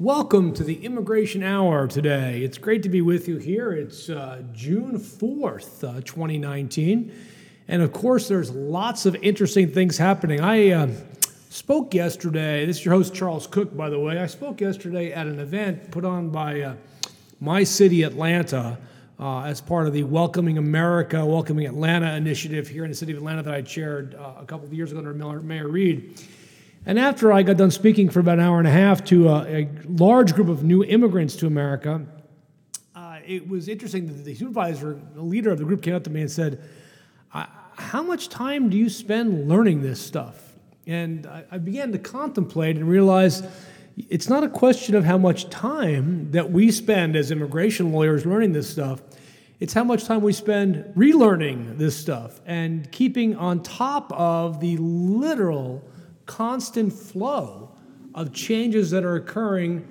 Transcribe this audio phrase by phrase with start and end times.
[0.00, 2.42] Welcome to the Immigration Hour today.
[2.42, 3.70] It's great to be with you here.
[3.70, 7.12] It's uh, June 4th, uh, 2019.
[7.68, 10.40] And of course, there's lots of interesting things happening.
[10.40, 10.88] I uh,
[11.48, 14.18] spoke yesterday, this is your host, Charles Kuck, by the way.
[14.18, 16.74] I spoke yesterday at an event put on by uh,
[17.38, 18.76] my city, Atlanta,
[19.20, 23.18] uh, as part of the Welcoming America, Welcoming Atlanta initiative here in the city of
[23.18, 26.20] Atlanta that I chaired uh, a couple of years ago under Mayor Reed.
[26.86, 29.62] And after I got done speaking for about an hour and a half to a,
[29.62, 32.04] a large group of new immigrants to America,
[32.94, 36.10] uh, it was interesting that the supervisor, the leader of the group, came up to
[36.10, 36.62] me and said,
[37.30, 40.52] How much time do you spend learning this stuff?
[40.86, 43.42] And I, I began to contemplate and realize
[43.96, 48.52] it's not a question of how much time that we spend as immigration lawyers learning
[48.52, 49.00] this stuff.
[49.58, 54.76] It's how much time we spend relearning this stuff and keeping on top of the
[54.76, 55.82] literal
[56.26, 57.70] constant flow
[58.14, 59.86] of changes that are occurring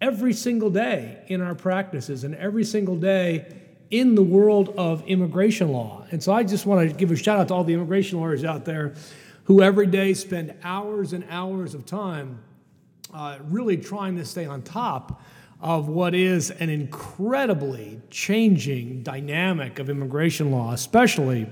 [0.00, 3.54] every single day in our practices and every single day
[3.90, 6.06] in the world of immigration law.
[6.10, 8.44] And so I just want to give a shout out to all the immigration lawyers
[8.44, 8.94] out there
[9.44, 12.38] who every day spend hours and hours of time
[13.12, 15.20] uh, really trying to stay on top
[15.60, 21.46] of what is an incredibly changing dynamic of immigration law, especially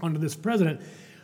[0.00, 0.80] under this president.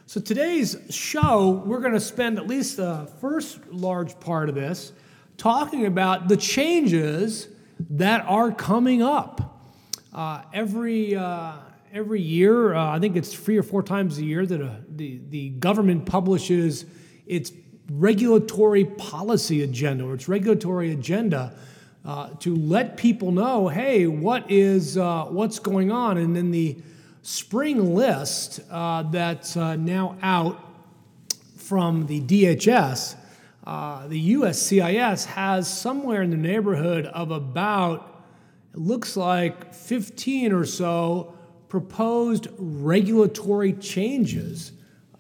[0.07, 4.93] So today's show, we're going to spend at least the first large part of this
[5.37, 7.49] talking about the changes
[7.89, 9.71] that are coming up.
[10.13, 11.53] Uh, every uh,
[11.93, 14.77] every year, uh, I think it's three or four times a year that a, uh,
[14.89, 16.85] the the government publishes
[17.27, 17.53] its
[17.91, 21.55] regulatory policy agenda or its regulatory agenda
[22.05, 26.77] uh, to let people know, hey, what is uh, what's going on, and then the
[27.23, 30.69] spring list uh, that's uh, now out
[31.57, 33.17] from the DHS,
[33.65, 38.25] uh, the USCIS has somewhere in the neighborhood of about,
[38.75, 41.35] it looks like 15 or so
[41.69, 44.73] proposed regulatory changes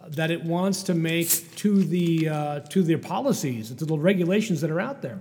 [0.08, 4.70] that it wants to make to the uh, to their policies, to the regulations that
[4.70, 5.20] are out there.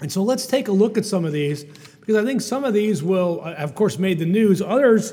[0.00, 1.64] And so let's take a look at some of these
[2.08, 4.62] because I think some of these will, uh, of course, made the news.
[4.62, 5.12] Others,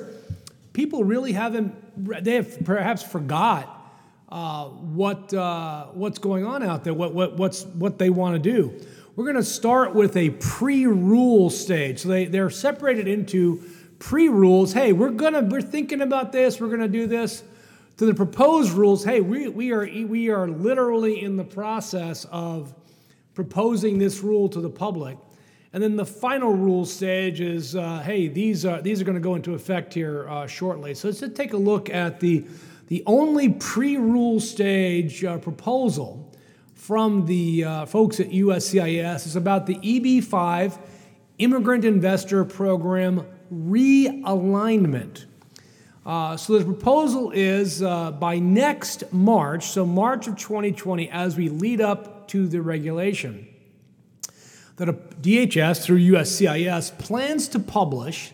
[0.72, 3.92] people really haven't, they have perhaps forgot
[4.30, 8.50] uh, what, uh, what's going on out there, what, what, what's, what they want to
[8.50, 8.80] do.
[9.18, 12.00] We're going to start with a pre-rule stage.
[12.00, 13.62] So they, they're separated into
[14.00, 14.72] pre-rules.
[14.72, 16.62] Hey, we're gonna we're thinking about this.
[16.62, 17.44] We're gonna do this.
[17.98, 19.04] To the proposed rules.
[19.04, 22.74] Hey, we, we are we are literally in the process of
[23.34, 25.18] proposing this rule to the public.
[25.76, 29.22] And then the final rule stage is, uh, hey, these are these are going to
[29.22, 30.96] go into effect here uh, shortly.
[30.96, 32.46] So let's take a look at the
[32.88, 36.34] the only pre-rule stage uh, proposal
[36.76, 40.80] from the uh, folks at USCIS is about the EB5
[41.40, 45.26] Immigrant Investor Program realignment.
[46.06, 51.50] Uh, so the proposal is uh, by next March, so March of 2020, as we
[51.50, 53.50] lead up to the regulation
[54.78, 58.34] that a DHS through USCIS plans to publish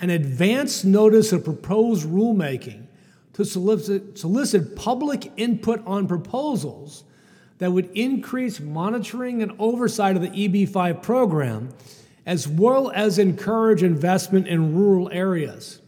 [0.00, 2.86] an advance notice of proposed rulemaking
[3.32, 7.04] to solicit, solicit public input on proposals
[7.58, 11.70] that would increase monitoring and oversight of the EB5 program,
[12.26, 15.80] as well as encourage investment in rural areas.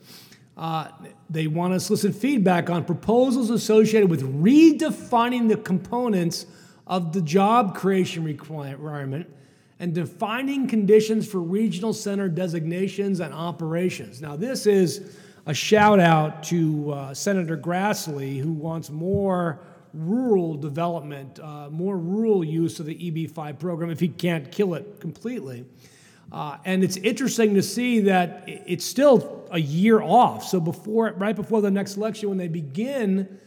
[0.56, 0.88] Uh,
[1.28, 6.46] they want to solicit feedback on proposals associated with redefining the components
[6.86, 9.26] of the job creation requirement
[9.80, 14.20] and defining conditions for regional center designations and operations.
[14.20, 15.16] Now, this is
[15.46, 19.60] a shout out to uh, Senator Grassley, who wants more
[19.94, 25.00] rural development, uh, more rural use of the EB5 program if he can't kill it
[25.00, 25.64] completely.
[26.30, 30.44] Uh, and it's interesting to see that it's still a year off.
[30.44, 33.38] So before, right before the next election, when they begin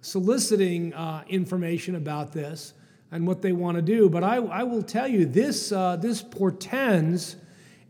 [0.00, 2.72] soliciting uh, information about this,
[3.12, 4.08] and what they want to do.
[4.08, 7.36] But I, I will tell you, this, uh, this portends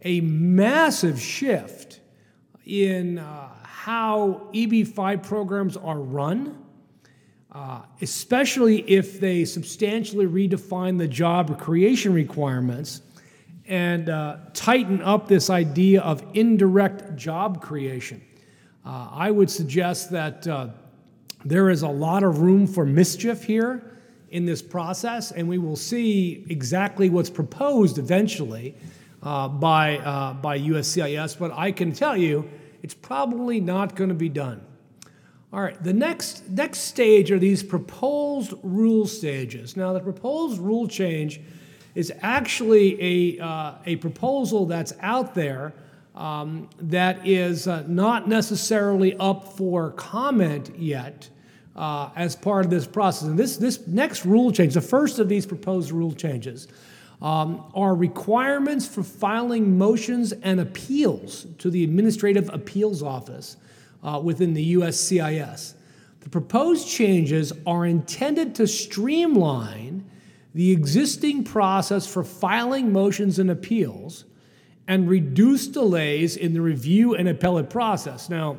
[0.03, 2.01] a massive shift
[2.65, 6.57] in uh, how EB5 programs are run,
[7.53, 13.03] uh, especially if they substantially redefine the job creation requirements
[13.67, 18.23] and uh, tighten up this idea of indirect job creation.
[18.85, 20.69] Uh, I would suggest that uh,
[21.45, 23.91] there is a lot of room for mischief here
[24.31, 28.75] in this process, and we will see exactly what's proposed eventually
[29.23, 31.39] uh, by, uh, by USCIS.
[31.39, 32.49] But I can tell you,
[32.83, 34.63] it's probably not going to be done.
[35.53, 39.77] All right, the next, next stage are these proposed rule stages.
[39.77, 41.41] Now, the proposed rule change
[41.97, 45.73] is actually a, uh, a proposal that's out there
[46.15, 51.29] um, that is uh, not necessarily up for comment yet
[51.77, 53.29] uh, as part of this process.
[53.29, 56.69] And this, this next rule change, the first of these proposed rule changes,
[57.23, 63.57] um, are requirements for filing motions and appeals to the Administrative Appeals Office
[64.03, 65.75] uh, within the USCIS.
[66.21, 70.05] The proposed changes are intended to streamline
[70.55, 74.25] the existing process for filing motions and appeals
[74.89, 78.29] and reduce delays in the review and appellate process.
[78.29, 78.59] Now,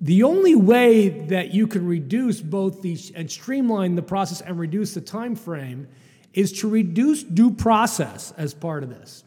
[0.00, 4.94] the only way that you can reduce both these and streamline the process and reduce
[4.94, 5.88] the time frame
[6.34, 9.24] is to reduce due process as part of this.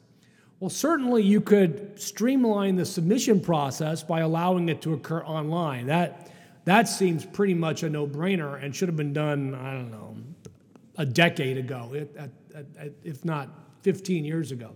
[0.59, 5.87] Well, certainly you could streamline the submission process by allowing it to occur online.
[5.87, 6.29] That,
[6.65, 10.17] that seems pretty much a no brainer and should have been done, I don't know,
[10.97, 11.91] a decade ago,
[13.03, 13.49] if not
[13.81, 14.71] 15 years ago.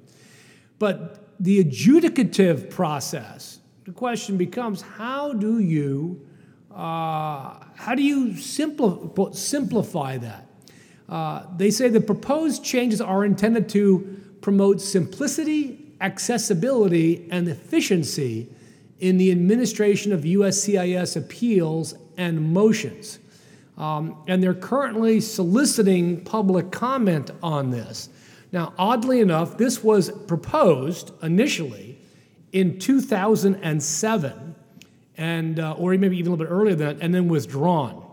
[0.79, 6.25] But the adjudicative process, the question becomes how do you,
[6.71, 10.47] uh, how do you simpli- simplify that?
[11.09, 18.47] Uh, they say the proposed changes are intended to promote simplicity, accessibility, and efficiency
[18.99, 23.19] in the administration of USCIS appeals and motions.
[23.77, 28.07] Um, and they're currently soliciting public comment on this.
[28.53, 31.92] Now, oddly enough, this was proposed initially
[32.53, 34.55] in 2007,
[35.17, 38.05] and, uh, or maybe even a little bit earlier than that, and then withdrawn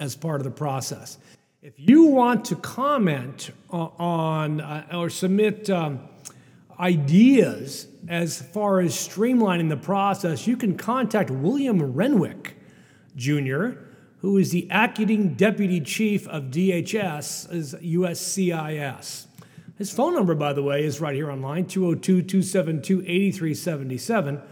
[0.00, 1.18] as part of the process.
[1.62, 6.00] If you want to comment on uh, or submit um,
[6.80, 12.56] ideas as far as streamlining the process, you can contact William Renwick
[13.16, 13.70] Jr.,
[14.20, 19.27] who is the acting deputy chief of DHS as USCIS.
[19.78, 24.42] His phone number, by the way, is right here online 202 272 8377.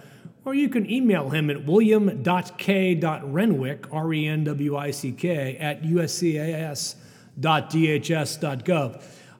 [0.44, 5.82] Or you can email him at william.k.renwick, R E N W I C K, at
[5.82, 6.94] uscis.dhs.gov.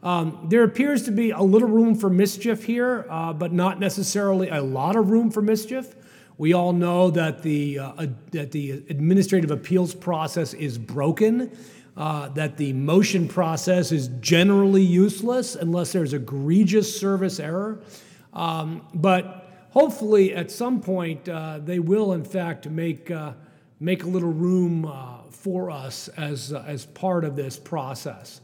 [0.03, 4.49] Um, there appears to be a little room for mischief here, uh, but not necessarily
[4.49, 5.95] a lot of room for mischief.
[6.37, 11.57] We all know that the, uh, that the administrative appeals process is broken,
[11.97, 17.81] uh, that the motion process is generally useless unless there's egregious service error.
[18.33, 23.33] Um, but hopefully at some point uh, they will in fact make, uh,
[23.81, 28.41] make a little room uh, for us as, uh, as part of this process.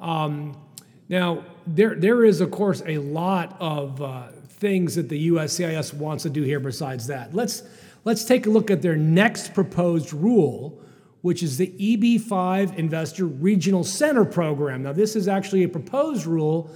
[0.00, 0.56] Um,
[1.08, 6.24] now, there, there is, of course, a lot of uh, things that the USCIS wants
[6.24, 7.34] to do here besides that.
[7.34, 7.62] Let's,
[8.04, 10.80] let's take a look at their next proposed rule,
[11.26, 14.84] which is the EB5 Investor Regional Center Program.
[14.84, 16.70] Now, this is actually a proposed rule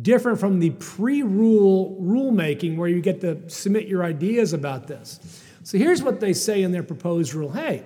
[0.00, 5.42] different from the pre-rule rulemaking where you get to submit your ideas about this.
[5.64, 7.50] So here's what they say in their proposed rule.
[7.50, 7.82] Hey,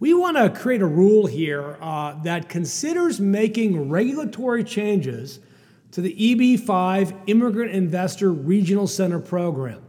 [0.00, 5.38] we want to create a rule here uh, that considers making regulatory changes
[5.92, 9.80] to the EB5 Immigrant Investor Regional Center program.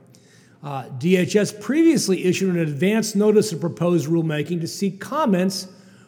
[0.62, 5.68] Uh, DHS previously issued an advance notice of proposed rulemaking to seek comments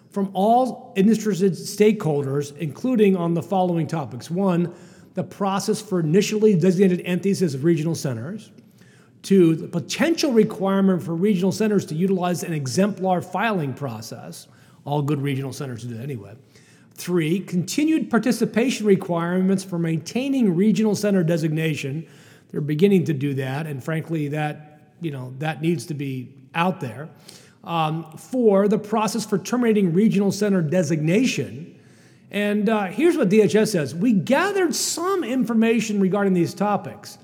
[0.09, 4.29] from all interested stakeholders, including on the following topics.
[4.29, 4.73] One,
[5.13, 8.51] the process for initially designated entities as regional centers.
[9.21, 14.47] Two, the potential requirement for regional centers to utilize an exemplar filing process.
[14.83, 16.33] All good regional centers do anyway.
[16.95, 22.07] Three, continued participation requirements for maintaining regional center designation.
[22.51, 26.79] They're beginning to do that, and frankly, that you know that needs to be out
[26.79, 27.09] there.
[27.63, 31.79] Um, four, the process for terminating regional center designation.
[32.31, 37.17] And uh, here's what DHS says We gathered some information regarding these topics.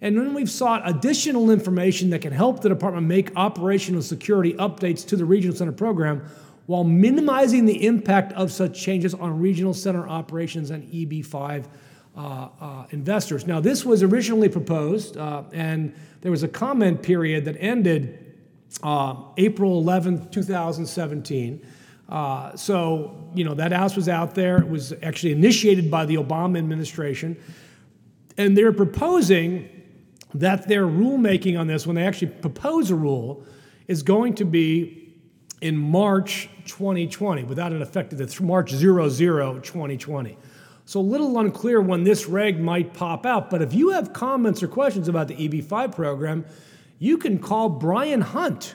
[0.00, 5.04] And then we've sought additional information that can help the department make operational security updates
[5.08, 6.24] to the regional center program
[6.66, 11.64] while minimizing the impact of such changes on regional center operations and EB5
[12.18, 13.46] uh, uh, investors.
[13.46, 18.34] Now, this was originally proposed, uh, and there was a comment period that ended
[18.82, 21.64] uh, April 11th, 2017.
[22.08, 24.58] Uh, so, you know, that house was out there.
[24.58, 27.36] It was actually initiated by the Obama administration.
[28.36, 29.68] And they're proposing
[30.34, 33.44] that their rulemaking on this, when they actually propose a rule,
[33.86, 35.14] is going to be
[35.60, 40.36] in March 2020, without an effective, March 00, 2020.
[40.88, 44.62] So a little unclear when this reg might pop out, but if you have comments
[44.62, 46.46] or questions about the EB5 program,
[46.98, 48.74] you can call Brian Hunt,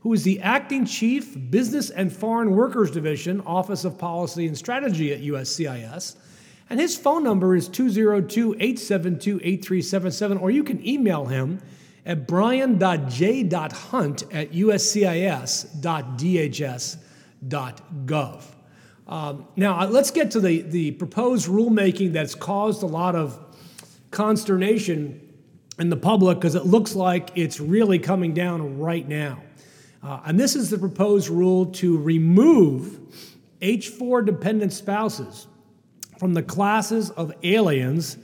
[0.00, 5.12] who is the acting chief, Business and Foreign Workers Division, Office of Policy and Strategy
[5.12, 6.16] at USCIS.
[6.70, 11.60] And his phone number is 202 872 8377, or you can email him
[12.06, 15.40] at brian.j.hunt at uscis.dhs.gov.
[19.10, 23.38] Um, now, let's get to the, the proposed rulemaking that's caused a lot of
[24.12, 25.20] consternation
[25.80, 29.42] in the public because it looks like it's really coming down right now.
[30.00, 33.00] Uh, and this is the proposed rule to remove
[33.60, 35.48] H4 dependent spouses
[36.18, 38.16] from the classes of aliens,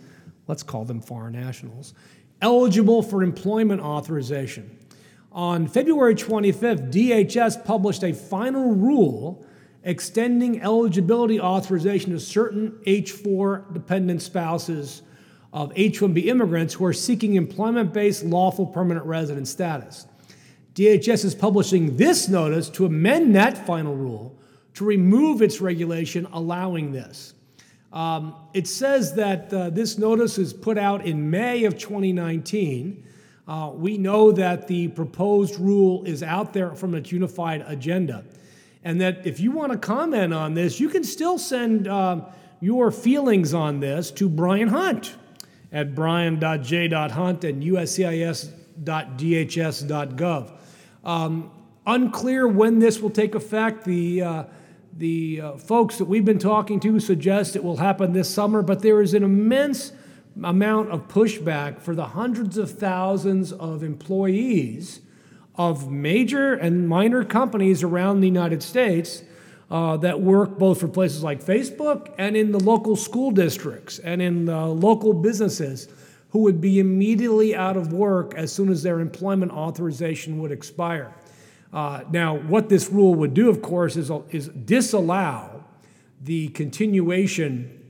[0.47, 1.95] let's call them foreign nationals,
[2.41, 4.79] eligible for employment authorization.
[5.33, 9.45] On February 25th, DHS published a final rule
[9.87, 15.03] extending eligibility authorization to certain H4 dependent spouses
[15.53, 20.09] of H 1B immigrants who are seeking employment based lawful permanent resident status.
[20.75, 24.37] DHS is publishing this notice to amend that final rule
[24.75, 27.35] to remove its regulation allowing this.
[27.93, 33.05] Um, it says that uh, this notice is put out in May of 2019.
[33.47, 38.25] Uh, we know that the proposed rule is out there from its unified agenda
[38.87, 42.21] and that if you want to comment on this, you can still send uh,
[42.61, 45.17] your feelings on this to Brian Hunt
[45.73, 48.53] at brian.j.hunt and uscis.dhs.gov.
[51.03, 51.51] Um,
[51.85, 53.85] unclear when this will take effect.
[53.85, 54.45] The, uh,
[54.97, 58.83] the uh, folks that we've been talking to suggest it will happen this summer, but
[58.83, 59.91] there is an immense
[60.45, 65.01] amount of pushback for the hundreds of thousands of employees
[65.57, 69.23] of major and minor companies around the United States
[69.71, 74.23] uh, that work both for places like Facebook and in the local school districts and
[74.23, 75.89] in the local businesses
[76.31, 81.15] who would be immediately out of work as soon as their employment authorization would expire.
[81.73, 85.65] Uh, now, what this rule would do, of course, is, is disallow
[86.23, 87.83] the continuation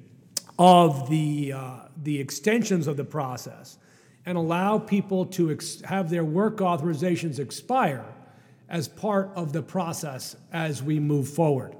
[0.58, 3.78] of the, uh, the extensions of the process
[4.26, 8.04] and allow people to ex- have their work authorizations expire
[8.68, 11.74] as part of the process as we move forward.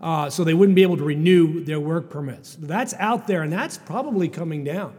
[0.00, 2.56] Uh, so they wouldn't be able to renew their work permits.
[2.56, 4.94] That's out there, and that's probably coming down.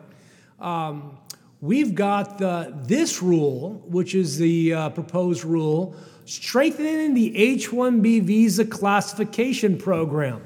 [0.59, 1.17] Um,
[1.61, 8.23] we've got the, this rule, which is the uh, proposed rule, strengthening the H 1B
[8.23, 10.41] visa classification program.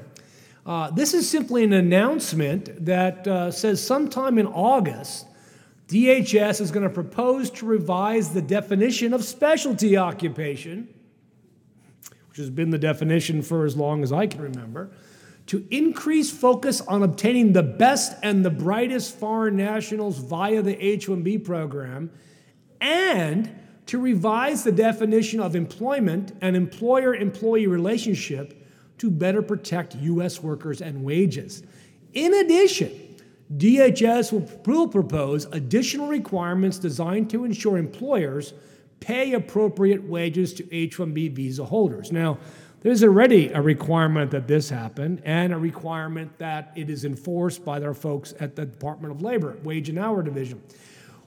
[0.66, 5.26] Uh, this is simply an announcement that uh, says sometime in August,
[5.90, 10.88] DHS is going to propose to revise the definition of specialty occupation,
[12.30, 14.92] which has been the definition for as long as I can remember,
[15.48, 21.08] to increase focus on obtaining the best and the brightest foreign nationals via the H
[21.08, 22.12] 1B program,
[22.80, 23.50] and
[23.88, 28.64] to revise the definition of employment and employer employee relationship
[29.00, 30.44] to better protect U.S.
[30.44, 31.64] workers and wages.
[32.14, 32.92] In addition,
[33.58, 38.54] DHS will propose additional requirements designed to ensure employers
[39.00, 42.12] pay appropriate wages to H 1B visa holders.
[42.12, 42.38] Now,
[42.82, 47.80] there's already a requirement that this happen and a requirement that it is enforced by
[47.80, 50.62] their folks at the Department of Labor, Wage and Hour Division.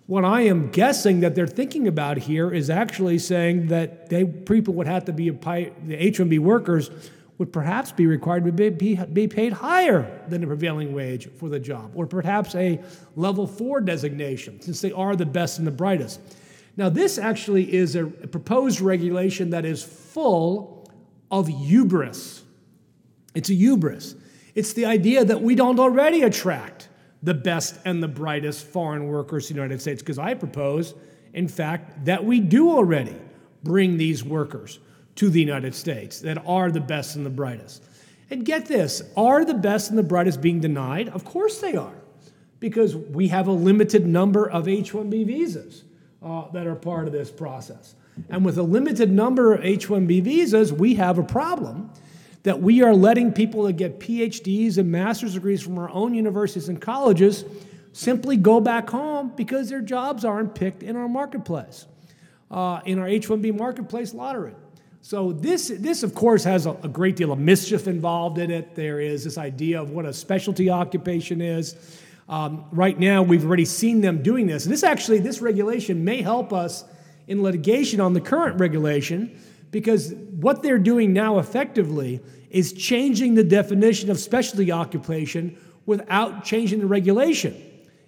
[0.06, 4.74] What I am guessing that they're thinking about here is actually saying that they people
[4.74, 6.90] would have to be the H-1B workers
[7.42, 11.58] would perhaps be required to be, be paid higher than the prevailing wage for the
[11.58, 12.80] job, or perhaps a
[13.16, 16.20] level four designation, since they are the best and the brightest.
[16.76, 20.88] Now, this actually is a proposed regulation that is full
[21.32, 22.44] of hubris.
[23.34, 24.14] It's a hubris.
[24.54, 26.90] It's the idea that we don't already attract
[27.24, 30.94] the best and the brightest foreign workers to the United States, because I propose,
[31.34, 33.16] in fact, that we do already
[33.64, 34.78] bring these workers
[35.16, 37.82] to the United States that are the best and the brightest.
[38.30, 41.08] And get this are the best and the brightest being denied?
[41.10, 41.94] Of course they are,
[42.60, 45.84] because we have a limited number of H 1B visas
[46.22, 47.94] uh, that are part of this process.
[48.28, 51.90] And with a limited number of H 1B visas, we have a problem
[52.42, 56.68] that we are letting people that get PhDs and master's degrees from our own universities
[56.68, 57.44] and colleges
[57.92, 61.86] simply go back home because their jobs aren't picked in our marketplace,
[62.50, 64.54] uh, in our H 1B marketplace lottery.
[65.04, 68.76] So this, this of course, has a, a, great deal of mischief involved in it.
[68.76, 71.74] There is this idea of what a specialty occupation is.
[72.28, 74.64] Um, right now, we've already seen them doing this.
[74.64, 76.84] This actually, this regulation may help us
[77.26, 79.36] in litigation on the current regulation
[79.72, 86.78] because what they're doing now effectively is changing the definition of specialty occupation without changing
[86.78, 87.60] the regulation.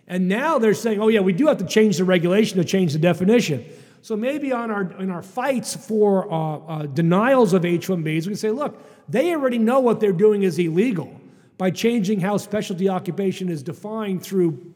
[0.07, 2.93] And now they're saying, oh, yeah, we do have to change the regulation to change
[2.93, 3.65] the definition.
[4.05, 8.21] So maybe on our, in our fights for uh, uh, denials of H 1Bs, we
[8.21, 11.19] can say, look, they already know what they're doing is illegal.
[11.57, 14.75] by changing how specialty occupation is defined through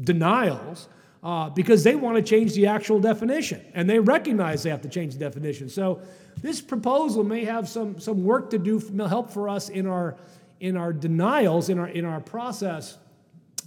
[0.00, 0.88] denials
[1.24, 4.88] uh, because they want to change the actual definition and they recognize they have to
[4.88, 5.68] change the definition.
[5.68, 6.00] So
[6.40, 10.14] this proposal may have some, some work to do, help for us in our,
[10.60, 12.98] in our denials, in our, in our process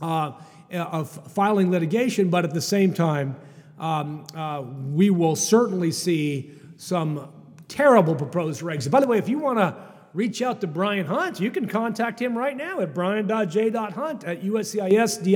[0.01, 0.31] uh,
[0.71, 3.35] of filing litigation, but at the same time,
[3.83, 4.63] um, uh,
[4.93, 7.27] we will certainly see some
[7.67, 8.89] terrible proposed regs.
[8.89, 9.75] By the way, if you want to
[10.13, 15.27] reach out to Brian Hunt, you can contact him right now at brian.j.hunt at uscis.dhs.gov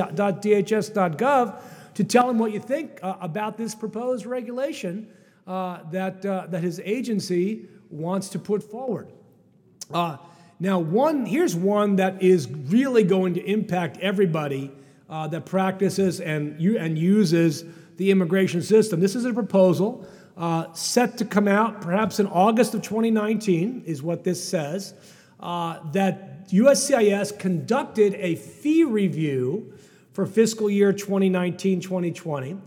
[1.96, 5.10] to tell him what you think uh, about this proposed regulation
[5.46, 9.12] uh, that, uh, that his agency wants to put forward.
[9.94, 10.16] Uh,
[10.60, 14.72] now, one here's one that is really going to impact everybody
[15.10, 17.66] uh, that practices and, and uses
[17.98, 19.00] the immigration system.
[19.00, 24.04] This is a proposal uh, set to come out perhaps in August of 2019, is
[24.04, 24.94] what this says,
[25.40, 29.74] uh, that USCIS conducted a fee review
[30.14, 32.58] for fiscal year 2019 2020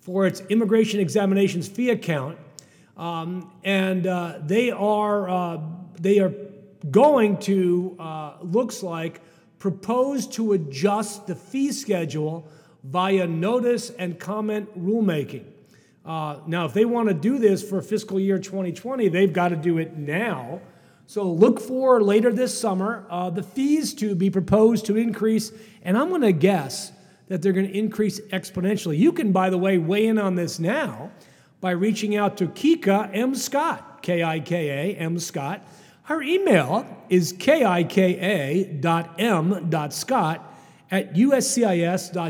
[0.00, 2.38] for its immigration examinations fee account.
[2.96, 5.60] Um, and uh, they are uh,
[6.00, 6.34] they are
[6.90, 9.20] going to uh, looks like
[9.58, 12.48] propose to adjust the fee schedule
[12.82, 15.44] via notice and comment rulemaking.
[16.04, 19.56] Uh, now, if they want to do this for fiscal year 2020, they've got to
[19.56, 20.60] do it now.
[21.06, 25.98] So look for later this summer uh, the fees to be proposed to increase, and
[25.98, 26.92] I'm going to guess
[27.28, 28.96] that they're going to increase exponentially.
[28.98, 31.10] You can, by the way, weigh in on this now
[31.60, 33.34] by reaching out to Kika M.
[33.34, 35.18] Scott, K I K A M.
[35.18, 35.66] Scott.
[36.04, 37.90] Her email is kika.m.scott
[40.90, 42.20] at uscis.dhs.gov.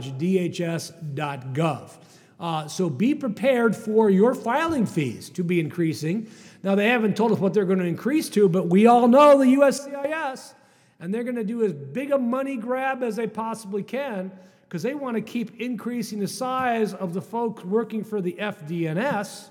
[2.39, 6.27] Uh, so be prepared for your filing fees to be increasing.
[6.63, 9.39] Now, they haven't told us what they're going to increase to, but we all know
[9.39, 10.55] the USCIS,
[10.99, 14.33] and they're going to do as big a money grab as they possibly can
[14.69, 19.49] because they want to keep increasing the size of the folks working for the FDNS,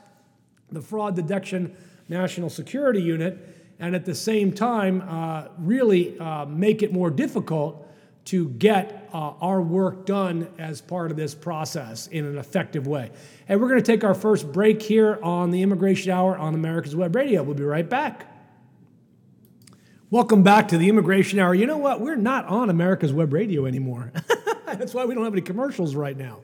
[0.71, 1.75] the Fraud Detection
[2.07, 3.37] National Security Unit,
[3.79, 7.85] and at the same time, uh, really uh, make it more difficult
[8.25, 13.11] to get uh, our work done as part of this process in an effective way.
[13.47, 16.95] And we're going to take our first break here on the Immigration Hour on America's
[16.95, 17.41] Web Radio.
[17.41, 18.27] We'll be right back.
[20.11, 21.53] Welcome back to the Immigration Hour.
[21.53, 22.01] You know what?
[22.01, 24.11] We're not on America's Web Radio anymore.
[24.65, 26.39] That's why we don't have any commercials right now.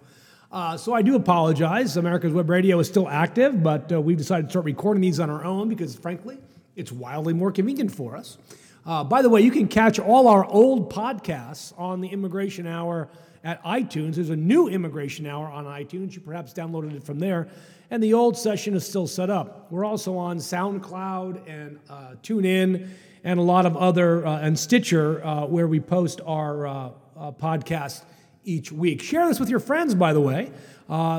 [0.51, 1.97] Uh, so I do apologize.
[1.97, 5.29] America's Web Radio is still active, but uh, we've decided to start recording these on
[5.29, 6.38] our own because, frankly,
[6.75, 8.38] it's wildly more convenient for us.
[8.85, 13.09] Uh, by the way, you can catch all our old podcasts on the Immigration Hour
[13.43, 14.15] at iTunes.
[14.15, 16.13] There's a new Immigration Hour on iTunes.
[16.13, 17.47] You perhaps downloaded it from there.
[17.89, 19.71] And the old session is still set up.
[19.71, 22.87] We're also on SoundCloud and uh, TuneIn
[23.23, 27.31] and a lot of other, uh, and Stitcher, uh, where we post our uh, uh,
[27.31, 28.03] podcast
[28.43, 29.01] each week.
[29.01, 30.51] Share this with your friends, by the way.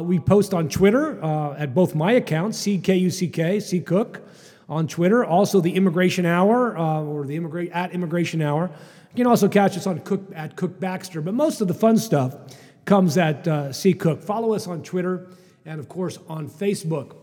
[0.05, 1.20] we post on Twitter
[1.57, 4.20] at both my accounts, CKUCK, C Kuck
[4.68, 5.24] on Twitter.
[5.24, 8.70] Also, the Immigration Hour uh, or the immigra- at Immigration Hour.
[9.12, 11.96] You can also catch us on Kuck at Kuck Baxter, but most of the fun
[11.96, 12.37] stuff
[12.85, 14.22] comes at uh, C Kuck.
[14.22, 15.29] Follow us on Twitter
[15.64, 17.16] and, of course, on Facebook.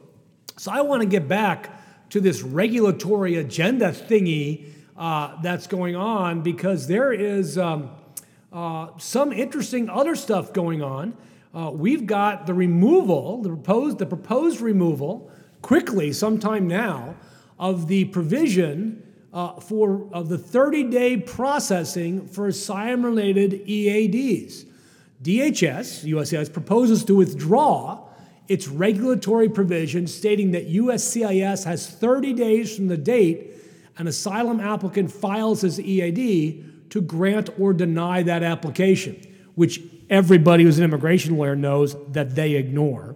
[0.58, 6.41] So I want to get back to this regulatory agenda thingy uh, that's going on
[6.41, 7.89] because there is um,
[8.51, 11.17] uh, some interesting other stuff going on.
[11.53, 17.15] Uh, we've got the removal, the proposed, the proposed removal, quickly, sometime now,
[17.60, 24.66] of the provision uh, for of the 30-day processing for asylum-related EADs.
[25.24, 28.08] DHS, USCIS, proposes to withdraw
[28.48, 33.52] its regulatory provision stating that USCIS has 30 days from the date
[33.98, 39.22] an asylum applicant files his EAD to grant or deny that application,
[39.56, 43.16] which everybody who's an immigration lawyer knows that they ignore.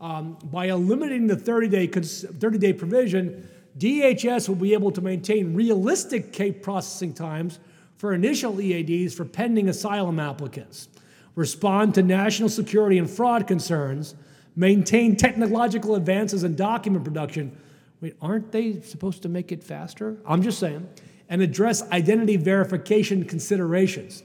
[0.00, 5.54] Um, by eliminating the 30 day, 30 day provision, DHS will be able to maintain
[5.54, 7.58] realistic case processing times
[7.96, 10.88] for initial EADs for pending asylum applicants,
[11.34, 14.14] respond to national security and fraud concerns,
[14.56, 17.56] maintain technological advances in document production.
[18.00, 20.18] Wait, aren't they supposed to make it faster?
[20.26, 20.88] I'm just saying.
[21.28, 24.22] And address identity verification considerations.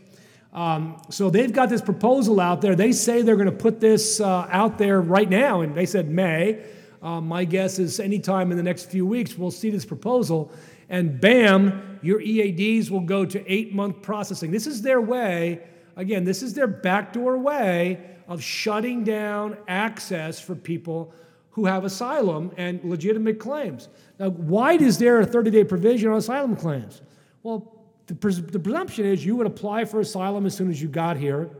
[0.53, 2.75] Um, so they've got this proposal out there.
[2.75, 6.09] They say they're going to put this uh, out there right now, and they said
[6.09, 6.65] May.
[7.07, 10.51] Um, my guess is anytime in the next few weeks, we'll see this proposal,
[10.89, 14.51] and bam, your EADs will go to eight month processing.
[14.51, 15.61] This is their way,
[15.95, 21.13] again, this is their backdoor way of shutting down access for people
[21.51, 23.87] who have asylum and legitimate claims.
[24.19, 27.01] Now, why is there a 30 day provision on asylum claims?
[27.41, 30.89] Well, the, pres- the presumption is you would apply for asylum as soon as you
[30.89, 31.51] got here.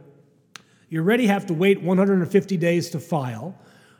[0.90, 3.58] You already have to wait 150 days to file.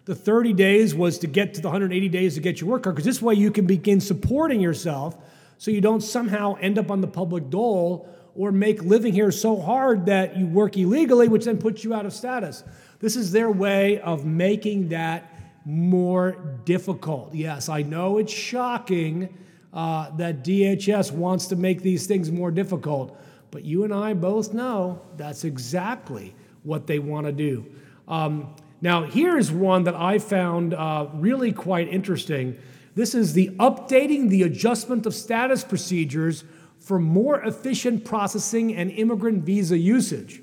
[0.08, 2.96] The 30 days was to get to the 180 days to get your work card,
[2.96, 5.18] because this way you can begin supporting yourself
[5.58, 9.60] so you don't somehow end up on the public dole or make living here so
[9.60, 12.64] hard that you work illegally, which then puts you out of status.
[13.00, 15.30] This is their way of making that
[15.66, 17.36] more difficult.
[17.36, 19.38] Yes, I know it's shocking
[19.74, 23.20] uh, that DHS wants to make these things more difficult,
[23.52, 27.66] but you and I both know that's exactly what they want to do.
[28.08, 32.58] Um, now, here's one that I found uh, really quite interesting.
[32.96, 36.44] This is the updating the adjustment of status procedures
[36.80, 40.42] for more efficient processing and immigrant visa usage.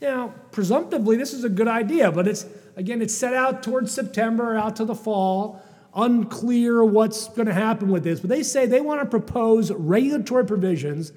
[0.00, 4.56] Now, presumptively, this is a good idea, but it's again, it's set out towards September,
[4.56, 5.62] out to the fall.
[5.94, 10.46] Unclear what's going to happen with this, but they say they want to propose regulatory
[10.46, 11.12] provisions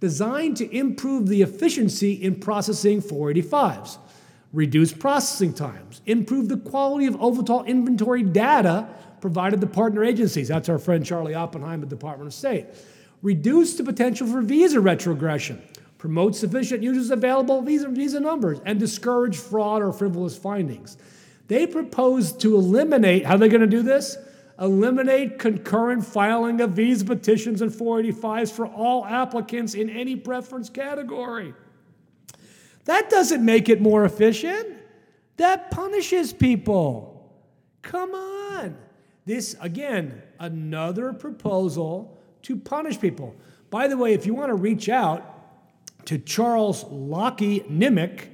[0.00, 3.98] designed to improve the efficiency in processing 485s,
[4.52, 8.88] reduce processing times, improve the quality of OVITAL inventory data
[9.20, 10.48] provided to partner agencies.
[10.48, 12.66] That's our friend Charlie Oppenheim at Department of State
[13.22, 15.62] reduce the potential for visa retrogression,
[15.98, 20.96] promote sufficient users available visa, visa numbers, and discourage fraud or frivolous findings.
[21.48, 24.16] They propose to eliminate, how are they going to do this?
[24.58, 31.52] Eliminate concurrent filing of visa petitions and 485s for all applicants in any preference category.
[32.86, 34.78] That doesn't make it more efficient.
[35.36, 37.30] That punishes people.
[37.82, 38.76] Come on.
[39.26, 43.34] This, again, another proposal to punish people.
[43.70, 48.28] By the way, if you want to reach out to Charles Lockie Nimick,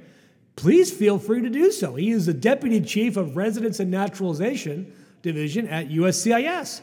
[0.55, 1.95] please feel free to do so.
[1.95, 6.81] He is the Deputy Chief of Residence and Naturalization Division at USCIS.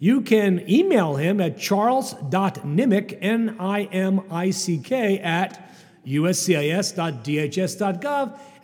[0.00, 5.72] You can email him at charles.nimick, N I M I C K, at
[6.06, 7.20] uscis.dhs.gov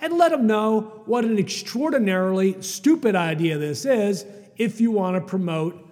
[0.00, 4.24] and let them know what an extraordinarily stupid idea this is
[4.56, 5.84] if you want to promote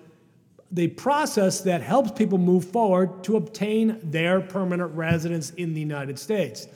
[0.71, 6.19] the process that helps people move forward to obtain their permanent residence in the United
[6.19, 6.67] States.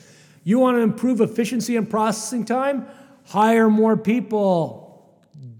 [0.45, 2.87] You want to improve efficiency and processing time?
[3.27, 5.11] Hire more people.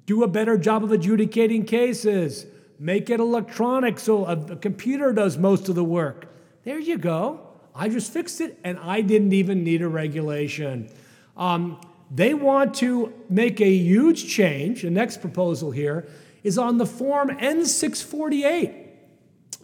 [0.07, 2.47] Do a better job of adjudicating cases.
[2.79, 6.29] Make it electronic so a, a computer does most of the work.
[6.65, 7.50] There you go.
[7.75, 10.91] I just fixed it and I didn't even need a regulation.
[11.37, 11.81] Um,
[12.11, 14.83] they want to make a huge change.
[14.83, 16.09] The next proposal here
[16.43, 18.89] is on the Form N648.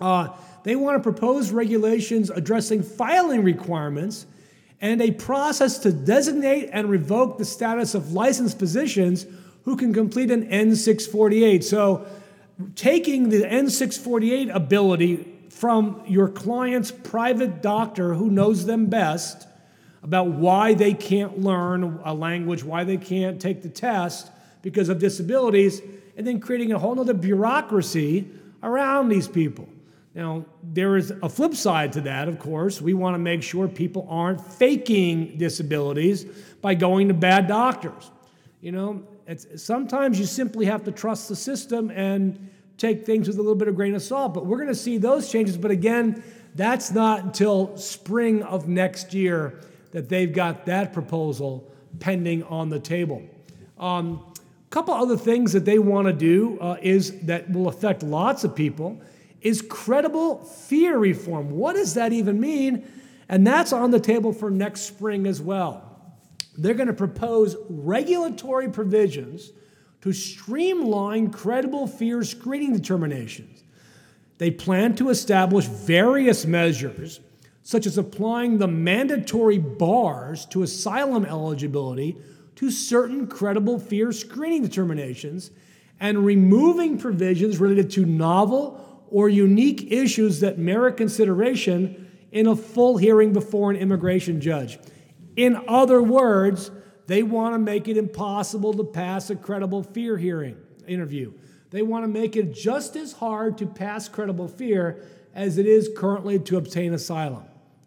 [0.01, 0.29] Uh,
[0.63, 4.27] they want to propose regulations addressing filing requirements
[4.81, 9.27] and a process to designate and revoke the status of licensed physicians
[9.65, 11.65] who can complete an N648.
[11.65, 12.07] So,
[12.75, 19.49] taking the N648 ability from your client's private doctor who knows them best
[20.03, 24.99] about why they can't learn a language, why they can't take the test because of
[24.99, 25.81] disabilities,
[26.15, 28.29] and then creating a whole other bureaucracy
[28.63, 29.67] around these people.
[30.15, 32.83] Now, there is a flip side to that, of course.
[32.83, 36.27] We want to make sure people aren't faking disabilities
[36.61, 38.11] by going to bad doctors.
[38.61, 39.03] You know,
[39.57, 43.69] sometimes you simply have to trust the system and take things with a little bit
[43.69, 44.35] of grain of salt.
[44.35, 45.57] But we're going to see those changes.
[45.57, 46.23] But again,
[46.55, 49.61] that's not until spring of next year
[49.93, 53.23] that they've got that proposal pending on the table.
[53.79, 58.03] Um, a couple other things that they want to do uh, is that will affect
[58.03, 59.01] lots of people
[59.41, 61.51] is credible fear reform.
[61.51, 62.91] What does that even mean?
[63.29, 65.83] And that's on the table for next spring as well.
[66.57, 69.53] They're going to propose regulatory provisions
[70.07, 73.65] to streamline credible fear screening determinations.
[74.39, 77.19] They plan to establish various measures,
[77.65, 82.17] such as applying the mandatory bars to asylum eligibility
[82.55, 85.51] to certain credible fear screening determinations
[85.99, 92.97] and removing provisions related to novel or unique issues that merit consideration in a full
[92.97, 94.79] hearing before an immigration judge.
[95.35, 96.71] In other words,
[97.07, 101.33] they want to make it impossible to pass a credible fear hearing interview.
[101.71, 105.03] They want to make it just as hard to pass credible fear
[105.35, 107.45] as it is currently to obtain asylum.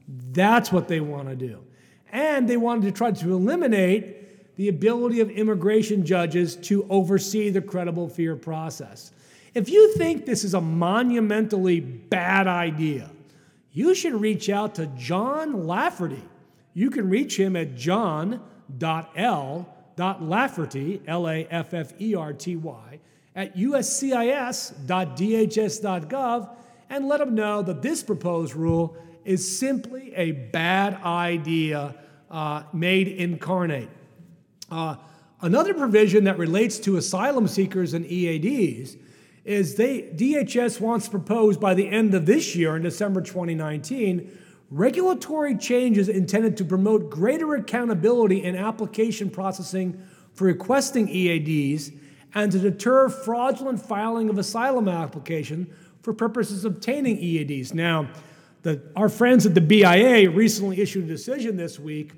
[0.07, 1.63] That's what they want to do.
[2.11, 7.61] And they wanted to try to eliminate the ability of immigration judges to oversee the
[7.61, 9.11] credible fear process.
[9.53, 13.09] If you think this is a monumentally bad idea,
[13.71, 16.23] you should reach out to John Lafferty.
[16.73, 19.65] You can reach him at john.l.lafferty, L A
[19.97, 22.99] F F E R T Y, L A F F E R T Y,
[23.35, 26.49] at uscis.dhs.gov
[26.89, 31.95] and let them know that this proposed rule is simply a bad idea
[32.31, 33.89] uh, made incarnate.
[34.71, 34.95] Uh,
[35.41, 38.97] another provision that relates to asylum seekers and EADs
[39.45, 44.37] is they DHS wants to propose by the end of this year in December 2019
[44.71, 50.01] regulatory changes intended to promote greater accountability in application processing
[50.33, 51.91] for requesting EADs
[52.35, 57.73] and to deter fraudulent filing of asylum application for purposes of obtaining EADs.
[57.73, 58.09] Now,
[58.61, 62.11] the, our friends at the BIA recently issued a decision this week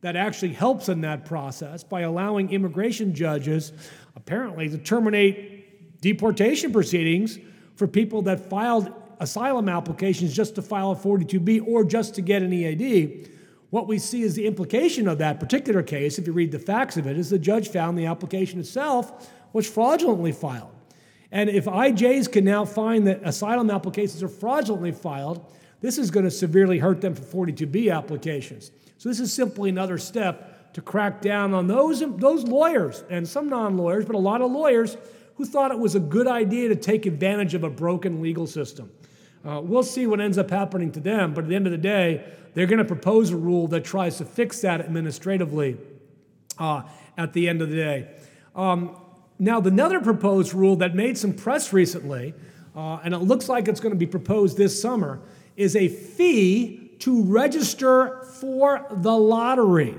[0.00, 3.72] that actually helps in that process by allowing immigration judges
[4.14, 7.38] apparently to terminate deportation proceedings
[7.74, 12.42] for people that filed asylum applications just to file a 42B or just to get
[12.42, 13.30] an EAD.
[13.70, 16.96] What we see is the implication of that particular case, if you read the facts
[16.96, 20.70] of it, is the judge found the application itself was fraudulently filed.
[21.30, 25.44] And if IJs can now find that asylum applications are fraudulently filed,
[25.80, 28.70] this is going to severely hurt them for 42B applications.
[28.96, 33.48] So this is simply another step to crack down on those, those lawyers, and some
[33.48, 34.96] non lawyers, but a lot of lawyers
[35.36, 38.90] who thought it was a good idea to take advantage of a broken legal system.
[39.46, 41.78] Uh, we'll see what ends up happening to them, but at the end of the
[41.78, 42.24] day,
[42.54, 45.76] they're going to propose a rule that tries to fix that administratively
[46.58, 46.82] uh,
[47.16, 48.08] at the end of the day.
[48.56, 48.96] Um,
[49.38, 52.34] now, the another proposed rule that made some press recently,
[52.74, 55.20] uh, and it looks like it's going to be proposed this summer,
[55.56, 59.94] is a fee to register for the lottery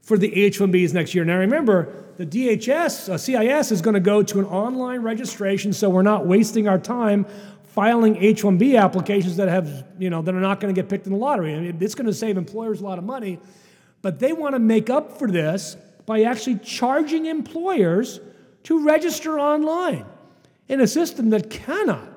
[0.00, 1.24] for the H-1Bs next year.
[1.24, 5.88] Now, remember, the DHS, uh, CIS, is going to go to an online registration, so
[5.88, 7.26] we're not wasting our time
[7.74, 11.12] filing H-1B applications that have, you know, that are not going to get picked in
[11.12, 11.54] the lottery.
[11.54, 13.38] I mean, it's going to save employers a lot of money,
[14.02, 18.20] but they want to make up for this by actually charging employers
[18.64, 20.04] to register online
[20.68, 22.08] in a system that cannot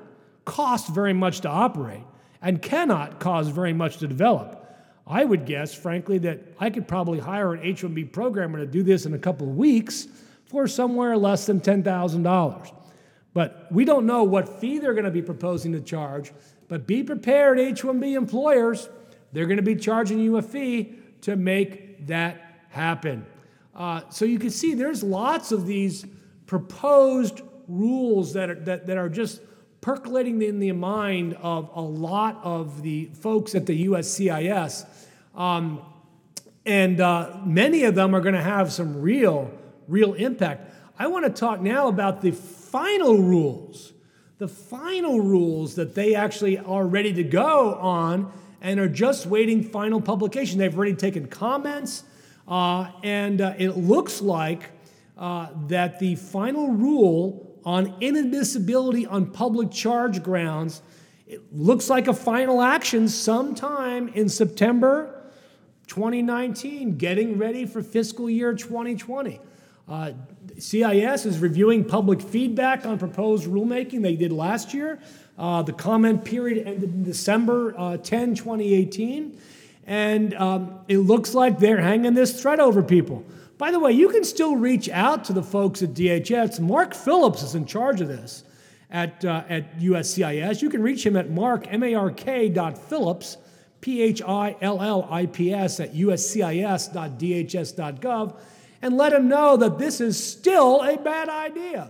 [0.45, 2.03] cost very much to operate
[2.41, 4.59] and cannot cause very much to develop.
[5.05, 8.83] I would guess, frankly, that I could probably hire an H 1B programmer to do
[8.83, 10.07] this in a couple of weeks
[10.45, 12.73] for somewhere less than $10,000.
[13.33, 16.31] But we don't know what fee they're going to be proposing to charge.
[16.67, 18.89] But be prepared, H 1B employers,
[19.31, 23.25] they're going to be charging you a fee to make that happen.
[23.75, 26.05] Uh, so you can see there's lots of these
[26.45, 29.41] proposed rules that are, that, that are just
[29.81, 34.85] percolating in the mind of a lot of the folks at the USCIS.
[35.35, 35.81] Um,
[36.65, 39.51] and uh, many of them are going to have some real,
[39.87, 40.71] real impact.
[40.97, 42.31] I want to talk now about the
[42.73, 43.93] final rules,
[44.39, 48.33] the final rules that they actually are ready to go on
[48.63, 50.57] and are just waiting final publication.
[50.57, 52.03] They've already taken comments,
[52.47, 54.71] uh, and uh, it looks like
[55.19, 60.81] uh, that the final rule on inadmissibility on public charge grounds
[61.27, 65.21] it looks like a final action sometime in September
[65.85, 69.39] 2019, getting ready for fiscal year 2020.
[69.87, 70.11] Uh,
[70.59, 74.99] CIS is reviewing public feedback on proposed rulemaking they did last year.
[75.37, 79.37] Uh, the comment period ended in December uh, 10, 2018.
[79.85, 83.25] And um, it looks like they're hanging this threat over people.
[83.57, 86.59] By the way, you can still reach out to the folks at DHS.
[86.59, 88.43] Mark Phillips is in charge of this
[88.89, 90.61] at, uh, at USCIS.
[90.61, 93.37] You can reach him at mark, M-A-R-K dot Phillips,
[93.81, 96.95] P-H-I-L-L-I-P-S at uscis.dhs.gov
[98.83, 101.89] and let him know that this is still a bad idea.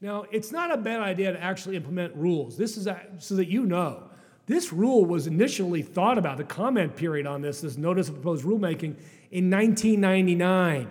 [0.00, 2.56] Now, it's not a bad idea to actually implement rules.
[2.56, 4.04] This is a, so that you know.
[4.46, 8.46] This rule was initially thought about, the comment period on this, this notice of proposed
[8.46, 8.96] rulemaking,
[9.30, 10.88] in 1999.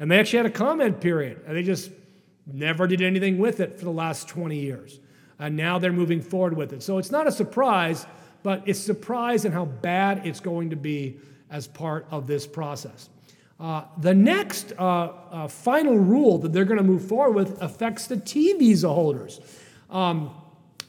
[0.00, 1.92] And they actually had a comment period, and they just
[2.44, 4.98] never did anything with it for the last 20 years.
[5.38, 6.82] And now they're moving forward with it.
[6.82, 8.04] So it's not a surprise,
[8.42, 11.18] but it's a surprise in how bad it's going to be
[11.50, 13.08] as part of this process.
[13.62, 18.08] Uh, the next uh, uh, final rule that they're going to move forward with affects
[18.08, 19.40] the T visa holders.
[19.88, 20.34] Um,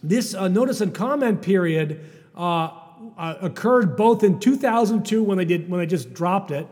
[0.01, 2.03] this uh, notice and comment period
[2.35, 2.71] uh,
[3.15, 6.65] occurred both in 2002 when they did when they just dropped it,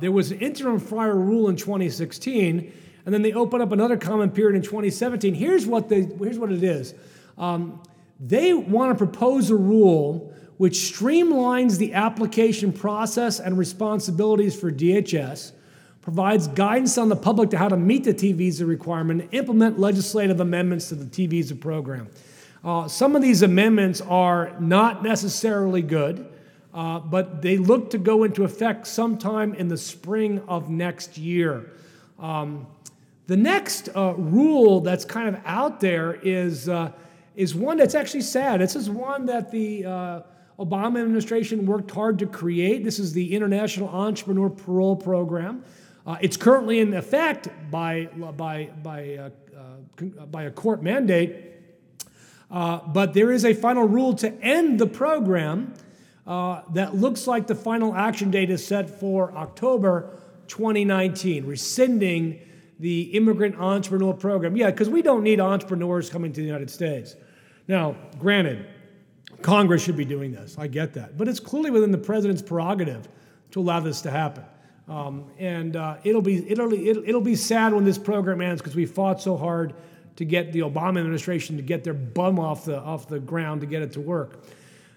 [0.00, 2.70] there was an interim final rule in 2016,
[3.06, 5.32] and then they opened up another comment period in 2017.
[5.32, 6.92] Here's what, they, here's what it is
[7.38, 7.82] um,
[8.20, 15.52] they want to propose a rule which streamlines the application process and responsibilities for DHS,
[16.02, 19.78] provides guidance on the public to how to meet the T visa requirement, and implement
[19.78, 22.08] legislative amendments to the T visa program.
[22.64, 26.32] Uh, some of these amendments are not necessarily good
[26.76, 31.72] uh, but they look to go into effect sometime in the spring of next year.
[32.18, 32.66] Um,
[33.28, 36.92] the next uh, rule that's kind of out there is, uh,
[37.34, 38.60] is one that's actually sad.
[38.60, 40.20] This is one that the uh,
[40.58, 42.82] Obama administration worked hard to create.
[42.82, 45.62] This is the International Entrepreneur Parole Program.
[46.06, 51.52] Uh, it's currently in effect by, by, by, uh, uh, by a court mandate,
[52.50, 55.74] uh, but there is a final rule to end the program
[56.26, 62.40] uh, that looks like the final action date is set for October 2019, rescinding
[62.78, 64.56] the immigrant entrepreneur program.
[64.56, 67.16] Yeah, because we don't need entrepreneurs coming to the United States.
[67.68, 68.66] Now, granted,
[69.42, 70.56] Congress should be doing this.
[70.58, 71.16] I get that.
[71.16, 73.08] But it's clearly within the president's prerogative
[73.52, 74.44] to allow this to happen.
[74.88, 78.76] Um, and uh, it'll, be, it'll, it'll, it'll be sad when this program ends because
[78.76, 79.74] we fought so hard
[80.16, 83.66] to get the Obama administration to get their bum off the, off the ground to
[83.66, 84.44] get it to work.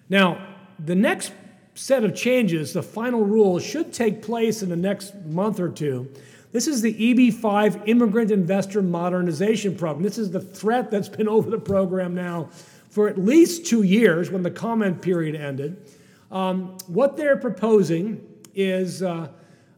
[0.08, 0.46] Now,
[0.78, 1.32] the next
[1.74, 6.10] set of changes, the final rule, should take place in the next month or two.
[6.52, 10.02] This is the EB5 Immigrant Investor Modernization Program.
[10.02, 12.48] This is the threat that's been over the program now
[12.90, 15.90] for at least two years when the comment period ended.
[16.30, 19.28] Um, what they're proposing is uh,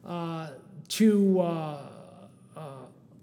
[0.05, 0.49] uh,
[0.89, 1.79] to uh,
[2.57, 2.61] uh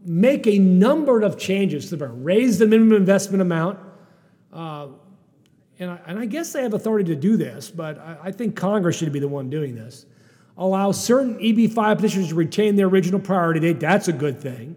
[0.06, 3.80] make a number of changes to raise the minimum investment amount.
[4.54, 4.88] Uh,
[5.80, 8.56] and I, and I, guess they have authority to do this, but I, I think
[8.56, 10.06] Congress should be the one doing this
[10.60, 13.80] allow certain EB5 petitioners to retain their original priority date.
[13.80, 14.76] That's a good thing.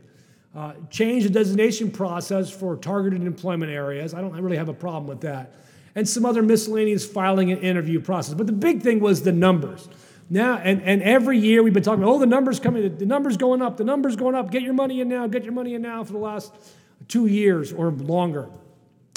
[0.55, 4.13] Uh, change the designation process for targeted employment areas.
[4.13, 5.55] I don't really have a problem with that.
[5.95, 8.35] And some other miscellaneous filing and interview process.
[8.35, 9.89] But the big thing was the numbers.
[10.29, 13.61] Now, and, and every year we've been talking, oh, the numbers coming, the numbers going
[13.63, 16.05] up, the numbers going up, get your money in now, get your money in now
[16.05, 16.55] for the last
[17.09, 18.49] two years or longer.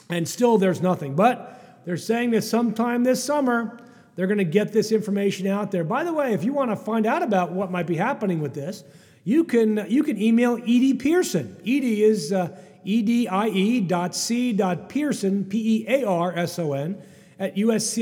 [0.09, 1.15] And still there's nothing.
[1.15, 3.79] But they're saying that sometime this summer,
[4.15, 5.83] they're going to get this information out there.
[5.83, 8.53] By the way, if you want to find out about what might be happening with
[8.53, 8.83] this,
[9.25, 11.57] you can, you can email Edie Pearson.
[11.61, 17.01] Edie is uh, E-D-I-E dot C dot Pearson, P-E-A-R-S-O-N,
[17.39, 17.97] at uscis.dhs.gov.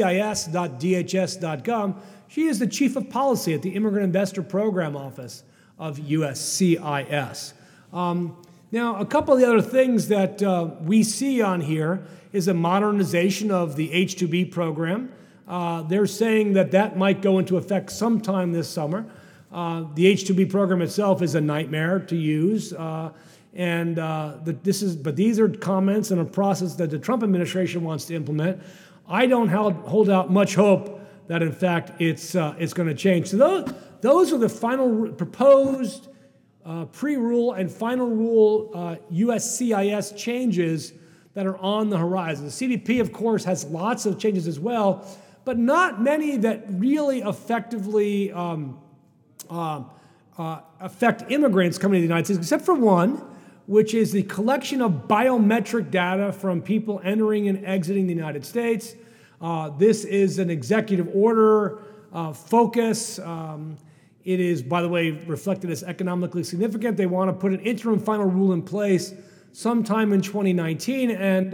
[2.27, 5.43] She is the Chief of Policy at the Immigrant Investor Program Office
[5.79, 7.53] of USCIS.
[7.93, 8.37] Um,
[8.71, 12.53] now, a couple of the other things that uh, we see on here is a
[12.53, 15.11] modernization of the H-2B program.
[15.47, 19.05] Uh, they're saying that that might go into effect sometime this summer.
[19.53, 23.11] Uh, the H-2B program itself is a nightmare to use, uh,
[23.53, 24.95] and uh, the, this is.
[24.95, 28.61] But these are comments and a process that the Trump administration wants to implement.
[29.07, 32.95] I don't hold, hold out much hope that, in fact, it's uh, it's going to
[32.95, 33.27] change.
[33.27, 36.07] So those those are the final proposed
[36.65, 40.93] uh, pre-rule and final rule USCIS changes
[41.35, 42.45] that are on the horizon.
[42.45, 45.05] The CBP, of course, has lots of changes as well
[45.45, 48.79] but not many that really effectively um,
[49.53, 49.83] uh,
[50.37, 53.23] uh, affect immigrants coming to the United States, except for one,
[53.67, 58.95] which is the collection of biometric data from people entering and exiting the United States.
[59.39, 63.19] Uh, this is an executive order uh, focus.
[63.19, 63.77] Um,
[64.25, 66.97] it is, by the way, reflected as economically significant.
[66.97, 69.13] They want to put an interim final rule in place
[69.51, 71.11] sometime in 2019.
[71.11, 71.53] And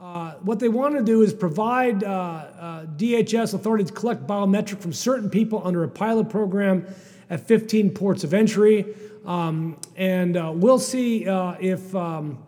[0.00, 4.26] uh, uh, what they want to do is provide uh, uh, DHS authority to collect
[4.26, 6.86] biometric from certain people under a pilot program
[7.30, 8.94] at 15 ports of entry.
[9.26, 12.44] Um, and uh, we'll see uh, if, um,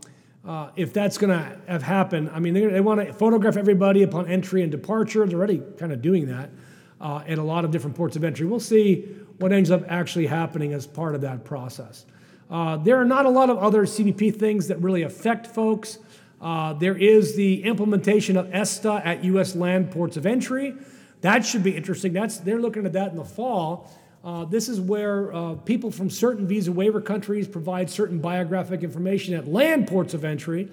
[0.77, 2.31] if that's going to have happened.
[2.33, 5.27] I mean, they, they want to photograph everybody upon entry and departure.
[5.27, 6.51] They're already kind of doing that
[7.01, 8.47] at a lot of different ports of entry.
[8.47, 9.03] We'll see
[9.39, 12.05] what ends up actually happening as part of that process.
[12.49, 15.99] there are not a lot of other CBP things that really affect folks.
[16.41, 19.55] Uh, there is the implementation of ESTA at U.S.
[19.55, 20.75] land ports of entry.
[21.21, 22.13] That should be interesting.
[22.13, 23.91] That's, they're looking at that in the fall.
[24.25, 29.35] Uh, this is where uh, people from certain visa waiver countries provide certain biographic information
[29.35, 30.69] at land ports of entry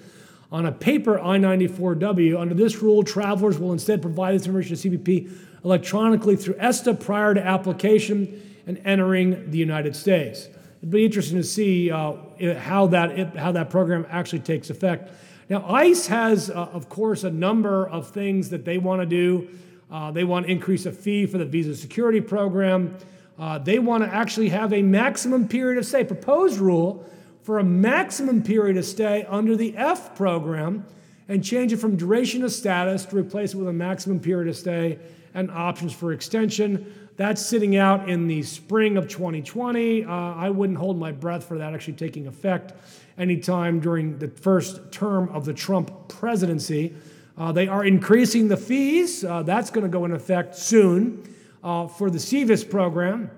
[0.50, 2.38] on a paper I 94W.
[2.38, 5.30] Under this rule, travelers will instead provide this information to CBP
[5.64, 10.48] electronically through ESTA prior to application and entering the United States.
[10.78, 12.14] It'd be interesting to see uh,
[12.58, 15.10] how, that, how that program actually takes effect.
[15.48, 19.48] Now, ICE has, uh, of course, a number of things that they want to do.
[19.90, 22.96] Uh, they want to increase a fee for the visa security program.
[23.38, 27.08] Uh, they want to actually have a maximum period of stay, proposed rule
[27.42, 30.84] for a maximum period of stay under the F program
[31.28, 34.56] and change it from duration of status to replace it with a maximum period of
[34.56, 34.98] stay
[35.34, 37.08] and options for extension.
[37.16, 40.04] That's sitting out in the spring of 2020.
[40.04, 42.72] Uh, I wouldn't hold my breath for that actually taking effect
[43.18, 46.94] anytime during the first term of the Trump presidency.
[47.36, 49.24] Uh, they are increasing the fees.
[49.24, 51.22] Uh, that's going to go in effect soon
[51.62, 53.30] uh, for the SEVIS program.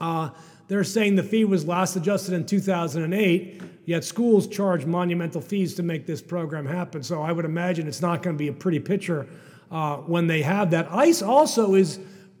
[0.00, 0.30] Uh,
[0.66, 5.82] they're saying the fee was last adjusted in 2008, yet schools charge monumental fees to
[5.82, 7.02] make this program happen.
[7.02, 9.28] So I would imagine it's not going to be a pretty picture
[9.74, 10.86] uh, when they have that.
[10.92, 11.98] ICE also is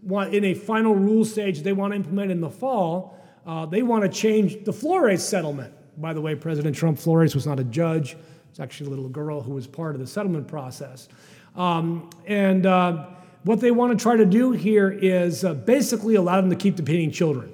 [0.08, 3.18] in a final rule stage they want to implement in the fall.
[3.44, 5.74] Uh, they want to change the Flores settlement.
[6.00, 8.16] By the way, President Trump Flores was not a judge.
[8.50, 11.08] It's actually a little girl who was part of the settlement process.
[11.56, 13.06] Um, and uh,
[13.42, 16.76] what they want to try to do here is uh, basically allow them to keep
[16.76, 17.52] detaining children,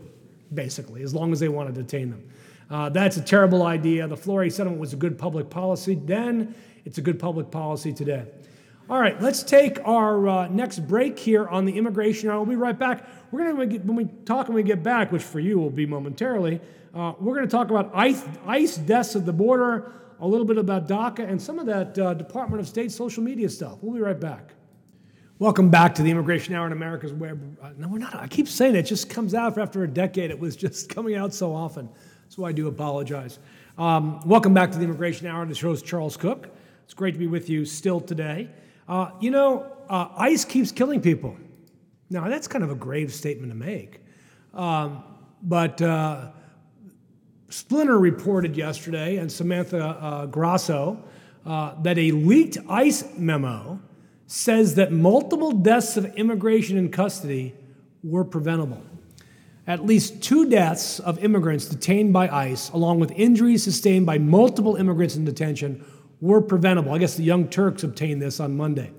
[0.53, 2.29] basically, as long as they want to detain them.
[2.69, 4.07] Uh, that's a terrible idea.
[4.07, 6.55] The Flores settlement was a good public policy then,
[6.85, 8.27] it's a good public policy today.
[8.91, 12.29] All right, let's take our uh, next break here on the immigration.
[12.29, 13.07] I'll be right back.
[13.31, 15.87] We're going to, when we talk when we get back, which for you will be
[15.87, 16.61] momentarily,
[16.93, 20.59] uh, we're going to talk about ICE, ICE deaths at the border, a little bit
[20.59, 23.79] about DACA, and some of that uh, Department of State social media stuff.
[23.81, 24.55] We'll be right back.
[25.39, 27.59] Welcome back to the Immigration Hour in America's Web.
[27.63, 28.17] Uh, no, we're not.
[28.17, 30.33] I keep saying it, it just comes out after a decade.
[30.33, 31.89] It was just coming out so often.
[32.29, 33.39] So I do apologize.
[33.79, 35.47] Um, welcome back to the Immigration Hour.
[35.47, 36.49] The show's Charles Kuck.
[36.87, 38.51] It's great to be with you still today.
[38.91, 41.37] Uh, you know, uh, ICE keeps killing people.
[42.11, 44.01] Now, that's kind of a grave statement to make.
[44.53, 45.05] Um,
[45.45, 46.33] but uh,
[47.51, 51.05] Splinter reported yesterday, and Samantha uh, Grasso,
[51.47, 53.81] uh, that a leaked ICE memo
[54.27, 57.55] says that multiple deaths of immigration in custody
[58.03, 58.83] were preventable.
[59.69, 64.75] At least two deaths of immigrants detained by ICE, along with injuries sustained by multiple
[64.75, 65.85] immigrants in detention,
[66.21, 66.93] were preventable.
[66.93, 68.93] I guess the Young Turks obtained this on Monday.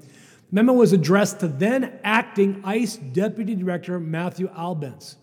[0.49, 5.17] The memo was addressed to then acting ICE Deputy Director Matthew Albence.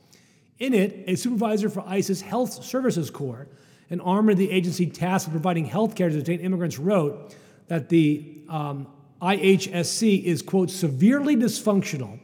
[0.58, 3.48] In it, a supervisor for ICE's Health Services Corps,
[3.90, 7.34] an arm of the agency tasked with providing health care to detained immigrants, wrote
[7.68, 8.86] that the um,
[9.22, 12.18] IHSC is, quote, severely dysfunctional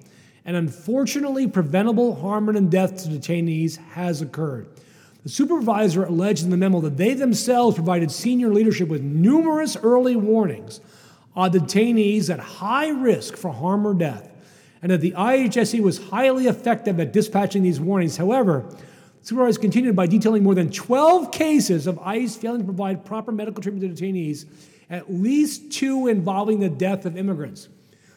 [0.45, 4.69] and unfortunately preventable harm and death to detainees has occurred.
[5.25, 10.17] The supervisor alleged in the memo that they themselves provided senior leadership with numerous early
[10.17, 10.81] warnings
[11.35, 14.31] on detainees at high risk for harm or death,
[14.83, 18.19] and that the IHSC was highly effective at dispatching these warnings.
[18.19, 18.67] However,
[19.21, 23.33] the supervisor continued by detailing more than 12 cases of ICE failing to provide proper
[23.33, 24.45] medical treatment to detainees
[24.91, 27.71] at least two involving the death of immigrants.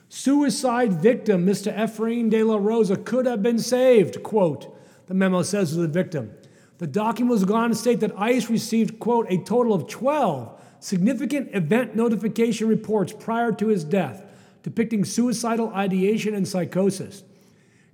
[0.09, 1.73] Suicide victim Mr.
[1.73, 4.73] Efrain de la Rosa could have been saved, quote,
[5.07, 6.31] the memo says to the victim.
[6.77, 11.49] The document was gone to state that ICE received, quote, a total of 12 significant
[11.55, 14.23] event notification reports prior to his death,
[14.63, 17.23] depicting suicidal ideation and psychosis.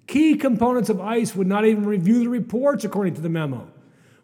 [0.08, 3.72] Key components of ICE would not even review the reports, according to the memo.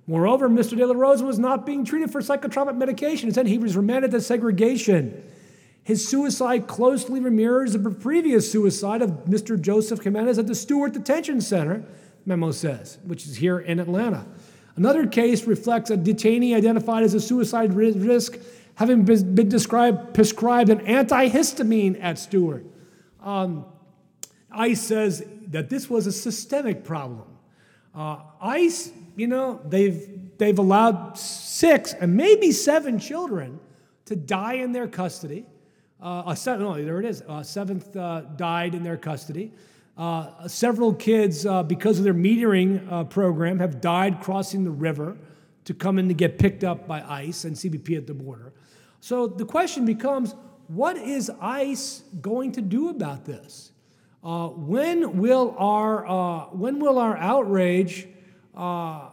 [0.08, 0.76] Moreover, Mr.
[0.76, 3.30] De La Rosa was not being treated for psychotropic medication.
[3.30, 5.24] Instead, he was remanded to segregation.
[5.84, 9.60] His suicide closely mirrors the previous suicide of Mr.
[9.60, 11.84] Joseph Jimenez at the Stewart Detention Center,
[12.26, 14.26] memo says, which is here in Atlanta.
[14.80, 18.40] Another case reflects a detainee identified as a suicide risk
[18.76, 22.66] having been described, prescribed an antihistamine at Stewart.
[23.22, 23.66] Um,
[24.50, 27.28] ICE says that this was a systemic problem.
[27.94, 33.60] Uh, ICE you know, they've, they've allowed six and maybe seven children
[34.06, 35.46] to die in their custody.
[36.02, 37.22] Uh, a seven, no, there it is.
[37.28, 39.52] A seventh uh, died in their custody.
[40.00, 45.18] Uh, several kids, uh, because of their metering uh, program, have died crossing the river
[45.66, 48.54] to come in to get picked up by ICE and CBP at the border.
[49.02, 50.34] So the question becomes
[50.68, 53.72] what is ICE going to do about this?
[54.24, 58.08] Uh, when, will our, when will our outrage?
[58.60, 59.10] uh,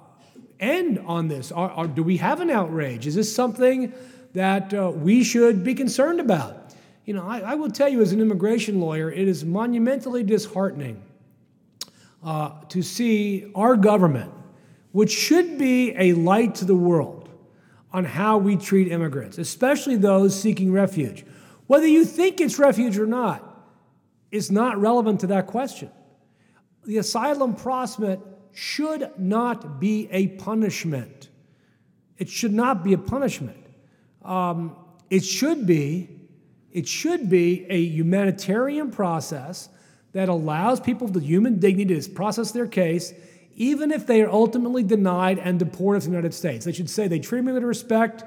[0.58, 1.52] end on this?
[1.52, 3.06] Are, are, do we have an outrage?
[3.06, 3.92] Is this something
[4.34, 6.65] that uh, we should be concerned about?
[7.06, 11.00] You know, I, I, will tell you as an immigration lawyer, it is monumentally disheartening
[12.24, 14.32] uh, to see our government,
[14.90, 17.28] which should be a light to the world
[17.92, 21.24] on how we treat immigrants, especially those seeking refuge.
[21.68, 23.56] Whether you think it's refuge or not
[24.32, 25.92] is not relevant to that question.
[26.86, 28.18] The asylum process
[28.52, 31.28] should not be a punishment.
[32.18, 33.64] It should not be a punishment.
[34.24, 34.74] Um,
[35.08, 36.15] it should be,
[36.72, 39.68] it should be a humanitarian process
[40.12, 43.12] that allows people with human dignity to process their case,
[43.54, 46.64] even if they are ultimately denied and deported from the United States.
[46.64, 48.24] They should say, they treat me with respect.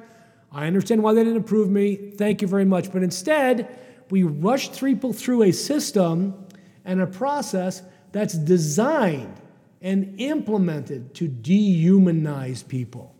[0.51, 1.95] I understand why they didn't approve me.
[1.95, 2.91] Thank you very much.
[2.91, 3.77] But instead,
[4.09, 6.45] we rush people through a system
[6.85, 9.39] and a process that's designed
[9.81, 13.15] and implemented to dehumanize people.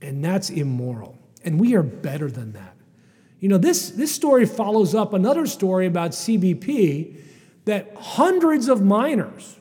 [0.00, 1.18] And that's immoral.
[1.44, 2.71] And we are better than that.
[3.42, 7.16] You know, this, this story follows up another story about CBP
[7.64, 9.58] that hundreds of minors,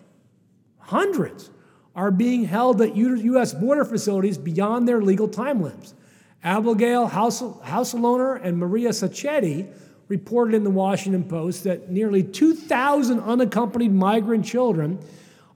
[0.78, 1.50] hundreds,
[1.96, 3.56] are being held at U.S.
[3.56, 5.96] border facilities beyond their legal time limits.
[6.44, 9.68] Abigail House, Hauslohner and Maria Sacchetti
[10.10, 15.00] reported in the Washington Post that nearly 2,000 unaccompanied migrant children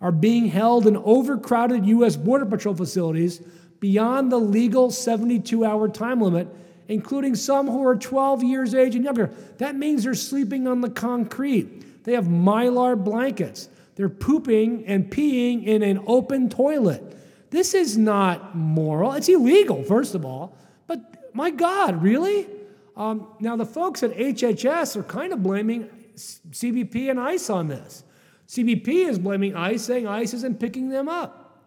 [0.02, 2.16] are being held in overcrowded U.S.
[2.16, 3.40] Border Patrol facilities
[3.80, 6.48] beyond the legal 72 hour time limit,
[6.88, 9.28] including some who are 12 years age and younger.
[9.58, 12.04] That means they're sleeping on the concrete.
[12.04, 13.70] They have mylar blankets.
[13.96, 17.16] They're pooping and peeing in an open toilet.
[17.50, 19.14] This is not moral.
[19.14, 20.58] It's illegal, first of all.
[20.88, 22.48] But my God, really?
[22.96, 28.04] Um, now, the folks at HHS are kind of blaming CBP and ICE on this.
[28.48, 31.62] CBP is blaming ICE, saying ICE isn't picking them up.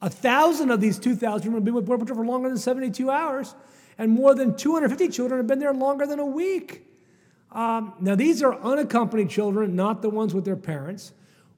[0.00, 3.54] A thousand of these 2,000 have been with Border Patrol for longer than 72 hours,
[3.98, 6.86] and more than 250 children have been there longer than a week.
[7.50, 11.12] Um, now, these are unaccompanied children, not the ones with their parents.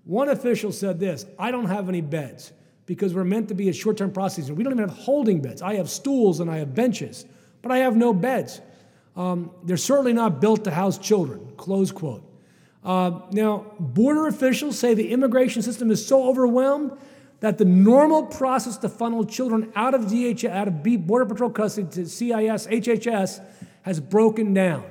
[0.05, 2.53] One official said this I don't have any beds
[2.86, 4.57] because we're meant to be a short term processing.
[4.57, 5.62] We don't even have holding beds.
[5.62, 7.26] I have stools and I have benches,
[7.62, 8.61] but I have no beds.
[9.16, 12.24] Um, they're certainly not built to house children, close quote.
[12.82, 16.97] Uh, now, border officials say the immigration system is so overwhelmed
[17.41, 21.88] that the normal process to funnel children out of DH, out of Border Patrol custody
[21.91, 23.43] to CIS, HHS,
[23.82, 24.84] has broken down.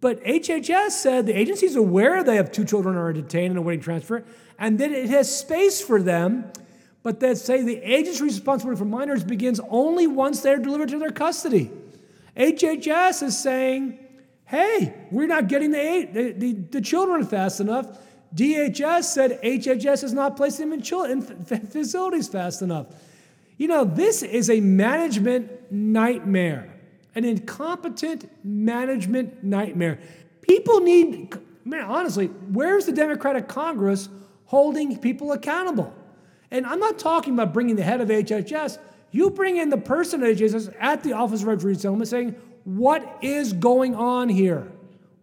[0.00, 3.82] But HHS said the agency is aware they have two children are detained and awaiting
[3.82, 4.24] transfer,
[4.58, 6.50] and that it has space for them,
[7.02, 11.12] but that say the agency's responsibility for minors begins only once they're delivered to their
[11.12, 11.70] custody.
[12.36, 13.98] HHS is saying,
[14.44, 17.98] hey, we're not getting the, the, the, the children fast enough.
[18.34, 22.86] DHS said HHS is not placing them in, children, in facilities fast enough.
[23.58, 26.72] You know, this is a management nightmare
[27.14, 29.98] an incompetent management nightmare.
[30.40, 34.08] People need, man, honestly, where's the Democratic Congress
[34.46, 35.92] holding people accountable?
[36.50, 38.78] And I'm not talking about bringing the head of HHS.
[39.10, 43.18] You bring in the person at HHS at the Office of Refugee Settlement saying, what
[43.22, 44.70] is going on here?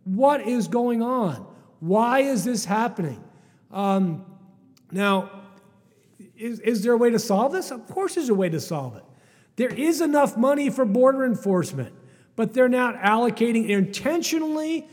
[0.04, 1.46] What is going on?
[1.80, 3.24] Why is this happening?
[3.72, 4.26] Um,
[4.92, 5.30] now,
[6.38, 7.72] is, is there a way to solve this?
[7.72, 9.04] Of course, there's a way to solve it.
[9.56, 11.94] There is enough money for border enforcement,
[12.36, 14.88] but they're not allocating intentionally.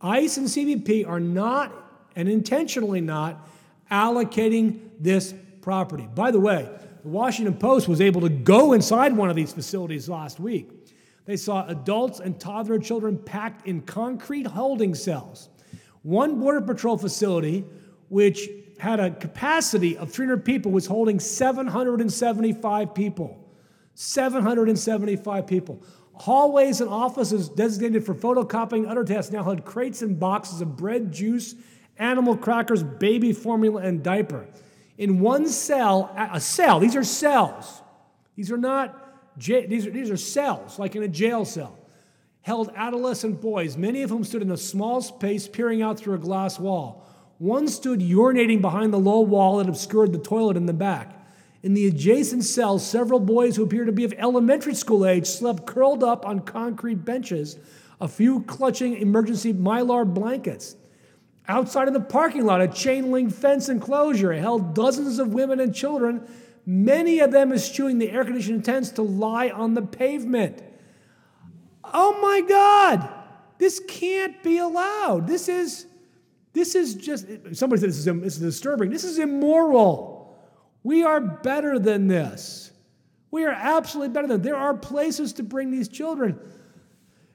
[0.00, 1.72] ICE and CBP are not,
[2.16, 3.48] and intentionally not,
[3.90, 6.08] allocating this property.
[6.12, 6.68] By the way,
[7.02, 10.70] the Washington Post was able to go inside one of these facilities last week.
[11.24, 15.48] They saw adults and toddler children packed in concrete holding cells.
[16.02, 17.64] One Border Patrol facility,
[18.08, 18.48] which
[18.78, 23.38] had a capacity of 300 people, was holding 775 people.
[23.94, 25.82] 775 people.
[26.14, 31.12] Hallways and offices designated for photocopying other tasks now had crates and boxes of bread,
[31.12, 31.54] juice,
[31.98, 34.46] animal crackers, baby formula, and diaper.
[34.98, 37.82] In one cell, a cell, these are cells.
[38.36, 41.78] These are not, these are, these are cells, like in a jail cell,
[42.42, 46.18] held adolescent boys, many of whom stood in a small space peering out through a
[46.18, 47.06] glass wall.
[47.38, 51.18] One stood urinating behind the low wall that obscured the toilet in the back.
[51.62, 55.66] In the adjacent cell, several boys who appeared to be of elementary school age slept
[55.66, 57.58] curled up on concrete benches,
[58.00, 60.74] a few clutching emergency mylar blankets.
[61.46, 65.74] Outside in the parking lot, a chain link fence enclosure held dozens of women and
[65.74, 66.26] children,
[66.66, 70.62] many of them eschewing the air conditioned tents to lie on the pavement.
[71.84, 73.08] Oh my God,
[73.58, 75.26] this can't be allowed.
[75.26, 75.86] This is,
[76.52, 78.90] this is just, somebody said this is, this is disturbing.
[78.90, 80.38] This is immoral.
[80.82, 82.70] We are better than this.
[83.30, 86.38] We are absolutely better than there are places to bring these children.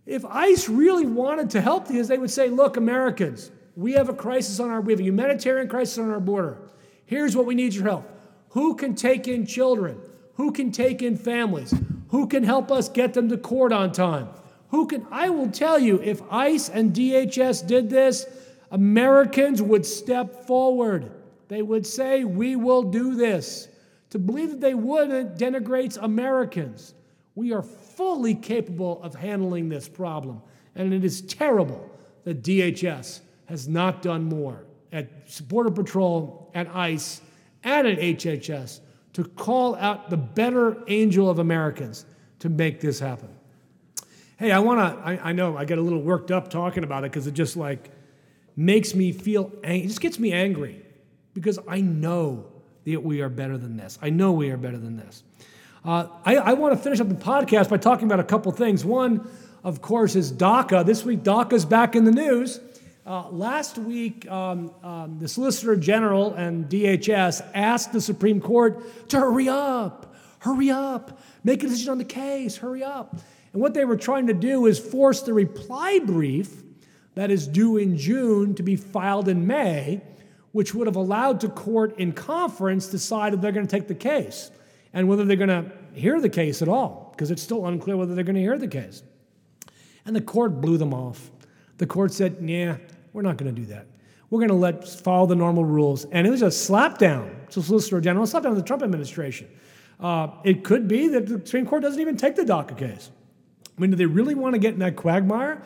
[0.06, 4.14] If ICE really wanted to help these, they would say, look, Americans, we have a
[4.14, 6.60] crisis on our, we have a humanitarian crisis on our border.
[7.06, 8.10] Here's what we need your help.
[8.50, 10.00] Who can take in children?
[10.36, 11.74] Who can take in families?
[12.10, 14.30] Who can help us get them to court on time?
[14.70, 18.26] Who can, I will tell you, if ICE and DHS did this,
[18.72, 21.12] Americans would step forward.
[21.48, 23.70] They would say, We will do this.
[24.12, 26.94] To believe that they wouldn't denigrates Americans.
[27.36, 30.42] We are fully capable of handling this problem.
[30.76, 31.90] And it is terrible
[32.24, 37.22] that DHS has not done more at Border Patrol, at ICE,
[37.64, 38.80] and at HHS
[39.18, 42.06] to call out the better angel of Americans
[42.38, 43.30] to make this happen.
[44.38, 47.04] Hey, I want to, I, I, know I get a little worked up talking about
[47.04, 47.90] it because it just like
[48.56, 50.86] makes me feel, ang- it just gets me angry
[51.34, 52.46] because I know
[52.86, 53.98] that we are better than this.
[54.04, 55.24] I know we are better than this.
[55.84, 58.86] Uh, I, I want to finish up the podcast by talking about a couple things.
[58.86, 59.28] One,
[59.64, 60.86] of course, is DACA.
[60.86, 62.60] This week, DACA's back in the news.
[63.08, 69.18] Uh, last week, um, um, the Solicitor General and DHS asked the Supreme Court to
[69.18, 73.16] hurry up, hurry up, make a decision on the case, hurry up.
[73.54, 76.64] And what they were trying to do is force the reply brief
[77.16, 80.02] that is due in June to be filed in May,
[80.52, 83.88] which would have allowed the court in conference to decide if they're going to take
[83.88, 84.52] the case
[84.92, 88.16] and whether they're going to hear the case at all, because it's still unclear whether
[88.16, 89.02] they're going to hear the case.
[90.06, 91.32] And the court blew them off.
[91.78, 92.78] The court said, "Yeah,
[93.18, 93.88] we're not going to do that.
[94.30, 98.00] We're going to let follow the normal rules." And it was a slapdown to Solicitor
[98.00, 99.48] General, a slapdown to the Trump administration.
[100.00, 103.10] Uh, it could be that the Supreme Court doesn't even take the DACA case.
[103.76, 105.64] I mean, do they really want to get in that quagmire?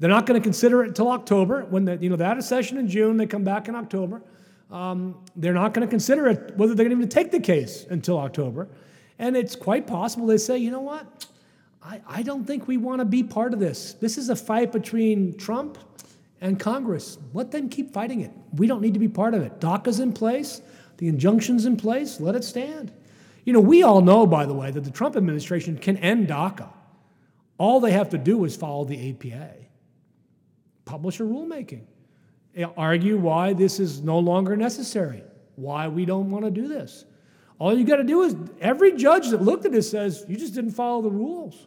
[0.00, 1.64] They're not going to consider it until October.
[1.64, 4.22] When the, you know, they had a session in June, they come back in October.
[4.70, 7.86] Um, they're not going to consider it whether they're going to even take the case
[7.88, 8.68] until October.
[9.18, 11.26] And it's quite possible they say, you know what?
[11.82, 13.94] I, I don't think we want to be part of this.
[13.94, 15.78] This is a fight between Trump
[16.40, 17.18] and Congress.
[17.34, 18.30] Let them keep fighting it.
[18.54, 19.60] We don't need to be part of it.
[19.60, 20.62] DACA's in place,
[20.98, 22.92] the injunction's in place, let it stand.
[23.44, 26.68] You know, we all know, by the way, that the Trump administration can end DACA.
[27.56, 29.54] All they have to do is follow the APA,
[30.84, 31.82] publish a rulemaking,
[32.54, 35.24] eh, argue why this is no longer necessary,
[35.56, 37.04] why we don't want to do this.
[37.58, 40.54] All you got to do is, every judge that looked at this says, you just
[40.54, 41.66] didn't follow the rules.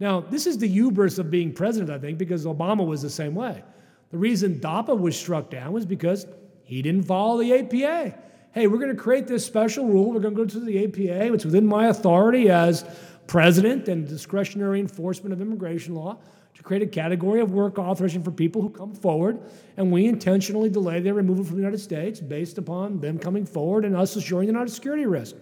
[0.00, 3.34] Now, this is the hubris of being president, I think, because Obama was the same
[3.34, 3.62] way.
[4.10, 6.26] The reason DAPA was struck down was because
[6.64, 8.18] he didn't follow the APA.
[8.52, 10.12] Hey, we're going to create this special rule.
[10.12, 11.32] We're going to go to the APA.
[11.32, 12.84] It's within my authority as
[13.28, 16.18] president and discretionary enforcement of immigration law
[16.54, 19.40] to create a category of work authorization for people who come forward,
[19.76, 23.84] and we intentionally delay their removal from the United States based upon them coming forward
[23.84, 25.36] and us assuring they're not a security risk.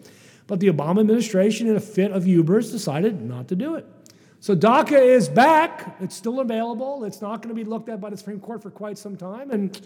[0.47, 3.87] But the Obama administration, in a fit of hubris, decided not to do it.
[4.41, 5.97] So DACA is back.
[6.01, 7.05] It's still available.
[7.05, 9.51] It's not going to be looked at by the Supreme Court for quite some time,
[9.51, 9.81] and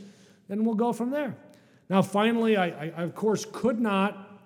[0.49, 1.35] then we'll go from there.
[1.89, 4.41] Now, finally, I, I of course could not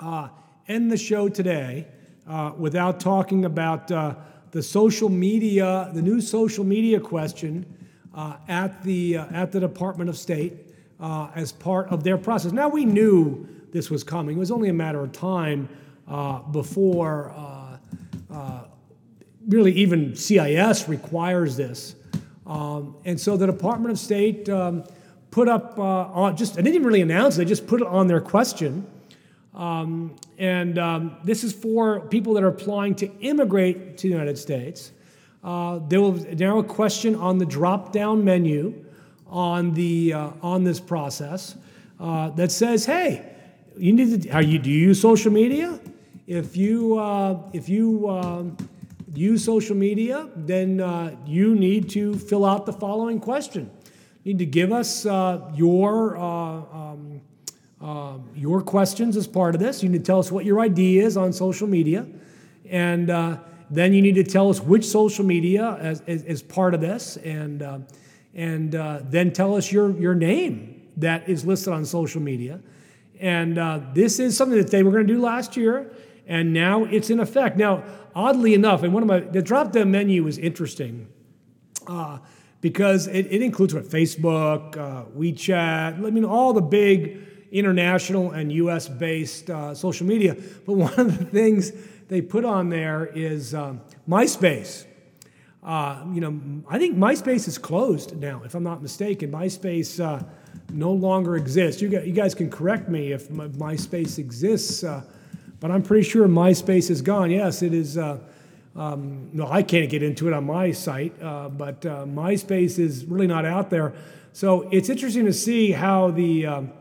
[0.00, 0.28] uh,
[0.68, 1.86] end the show today
[2.26, 4.14] uh, without talking about uh,
[4.52, 7.66] the social media, the new social media question
[8.14, 10.54] uh, at the uh, at the Department of State
[10.98, 12.52] uh, as part of their process.
[12.52, 14.36] Now we knew this was coming.
[14.36, 15.68] It was only a matter of time
[16.52, 17.34] before
[19.48, 21.94] really even CIS requires this.
[22.46, 24.84] Um, and so the Department of State um,
[25.30, 28.20] put up uh, on just, they didn't really announce they just put it on their
[28.20, 28.86] question.
[29.54, 34.38] Um, and um, this is for people that are applying to immigrate to the United
[34.38, 34.92] States.
[35.44, 38.84] Uh, there will now a question on the drop down menu
[39.26, 41.56] on, the, uh, on this process
[42.00, 43.28] uh, that says, hey,
[43.76, 45.80] you need to, are you, do you use social media?
[46.26, 48.56] If you, uh, if you um,
[49.14, 53.70] use social media, then uh, you need to fill out the following question.
[54.24, 57.20] You need to give us uh, your, uh, um,
[57.80, 59.82] uh, your questions as part of this.
[59.82, 62.06] You need to tell us what your ID is on social media.
[62.70, 63.38] And uh,
[63.70, 67.16] then you need to tell us which social media as part of this.
[67.18, 67.86] And,
[68.34, 72.60] and then tell us your, your name that is listed on social media.
[73.20, 73.56] And
[73.94, 75.92] this is something that they were going to do last year
[76.26, 77.56] and now it's in effect.
[77.56, 77.84] Now,
[78.14, 81.08] oddly enough, and one of my the drop down menu is interesting
[81.86, 82.18] uh,
[82.60, 87.18] because it, it, includes what Facebook, uh, WeChat, I mean, all the big
[87.50, 88.88] international and U.S.
[88.88, 90.36] based uh, social media.
[90.64, 91.72] But one of the things
[92.08, 94.86] they put on there is um, MySpace.
[95.62, 99.30] Uh, you know, I think MySpace is closed now, if I'm not mistaken.
[99.30, 100.24] MySpace uh,
[100.72, 101.80] no longer exists.
[101.80, 105.04] You guys, you guys, can correct me if MySpace exists uh,
[105.62, 107.30] but I'm pretty sure MySpace is gone.
[107.30, 107.96] Yes, it is.
[107.96, 108.18] Uh,
[108.74, 113.04] um, no, I can't get into it on my site, uh, but uh, MySpace is
[113.04, 113.94] really not out there.
[114.32, 116.72] So it's interesting to see how the um,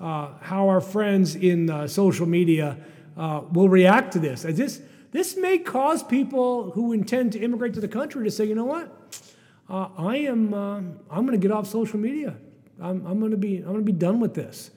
[0.00, 2.76] uh, how our friends in uh, social media
[3.16, 4.42] uh, will react to this.
[4.42, 8.54] this this may cause people who intend to immigrate to the country to say, you
[8.54, 9.18] know what,
[9.68, 12.36] I am I'm going to get off social media.
[12.80, 14.70] I'm, I'm going to be I'm going to be done with this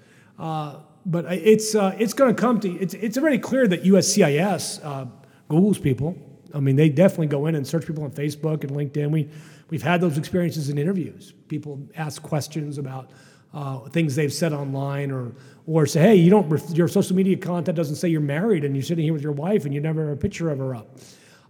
[1.06, 5.06] but it's uh, it's going to come to it's it's already clear that USCIS uh,
[5.50, 6.18] Google's people.
[6.54, 9.10] I mean, they definitely go in and search people on Facebook and LinkedIn.
[9.12, 9.30] We
[9.70, 11.34] we've had those experiences in interviews.
[11.48, 13.12] People ask questions about
[13.54, 15.34] uh, things they've said online, or
[15.66, 18.84] or say, hey, you don't your social media content doesn't say you're married and you're
[18.84, 20.98] sitting here with your wife and you never have a picture of her up.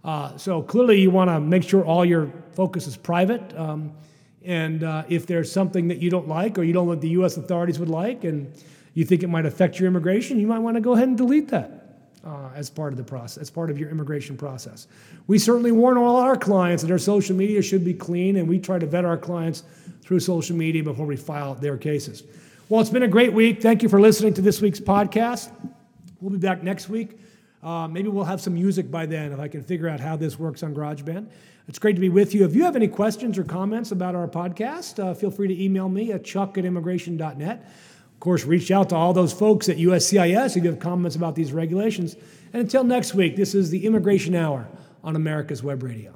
[0.04, 3.56] Uh, so clearly, you want to make sure all your focus is private.
[3.56, 3.92] Um,
[4.44, 7.36] and uh, if there's something that you don't like or you don't think the U.S.
[7.36, 8.52] authorities would like, and
[8.94, 11.48] you think it might affect your immigration, you might want to go ahead and delete
[11.48, 11.82] that
[12.24, 14.86] uh, as part of the process, as part of your immigration process.
[15.26, 18.58] We certainly warn all our clients that their social media should be clean, and we
[18.58, 19.64] try to vet our clients
[20.02, 22.22] through social media before we file their cases.
[22.68, 23.60] Well, it's been a great week.
[23.60, 25.50] Thank you for listening to this week's podcast.
[26.20, 27.18] We'll be back next week.
[27.62, 30.38] Uh, maybe we'll have some music by then if I can figure out how this
[30.38, 31.28] works on GarageBand.
[31.68, 32.44] It's great to be with you.
[32.44, 35.88] If you have any questions or comments about our podcast, uh, feel free to email
[35.88, 37.64] me at chuck at immigration.net.
[38.22, 41.34] Of course, reach out to all those folks at USCIS if you have comments about
[41.34, 42.14] these regulations.
[42.52, 44.68] And until next week, this is the Immigration Hour
[45.02, 46.14] on America's Web Radio.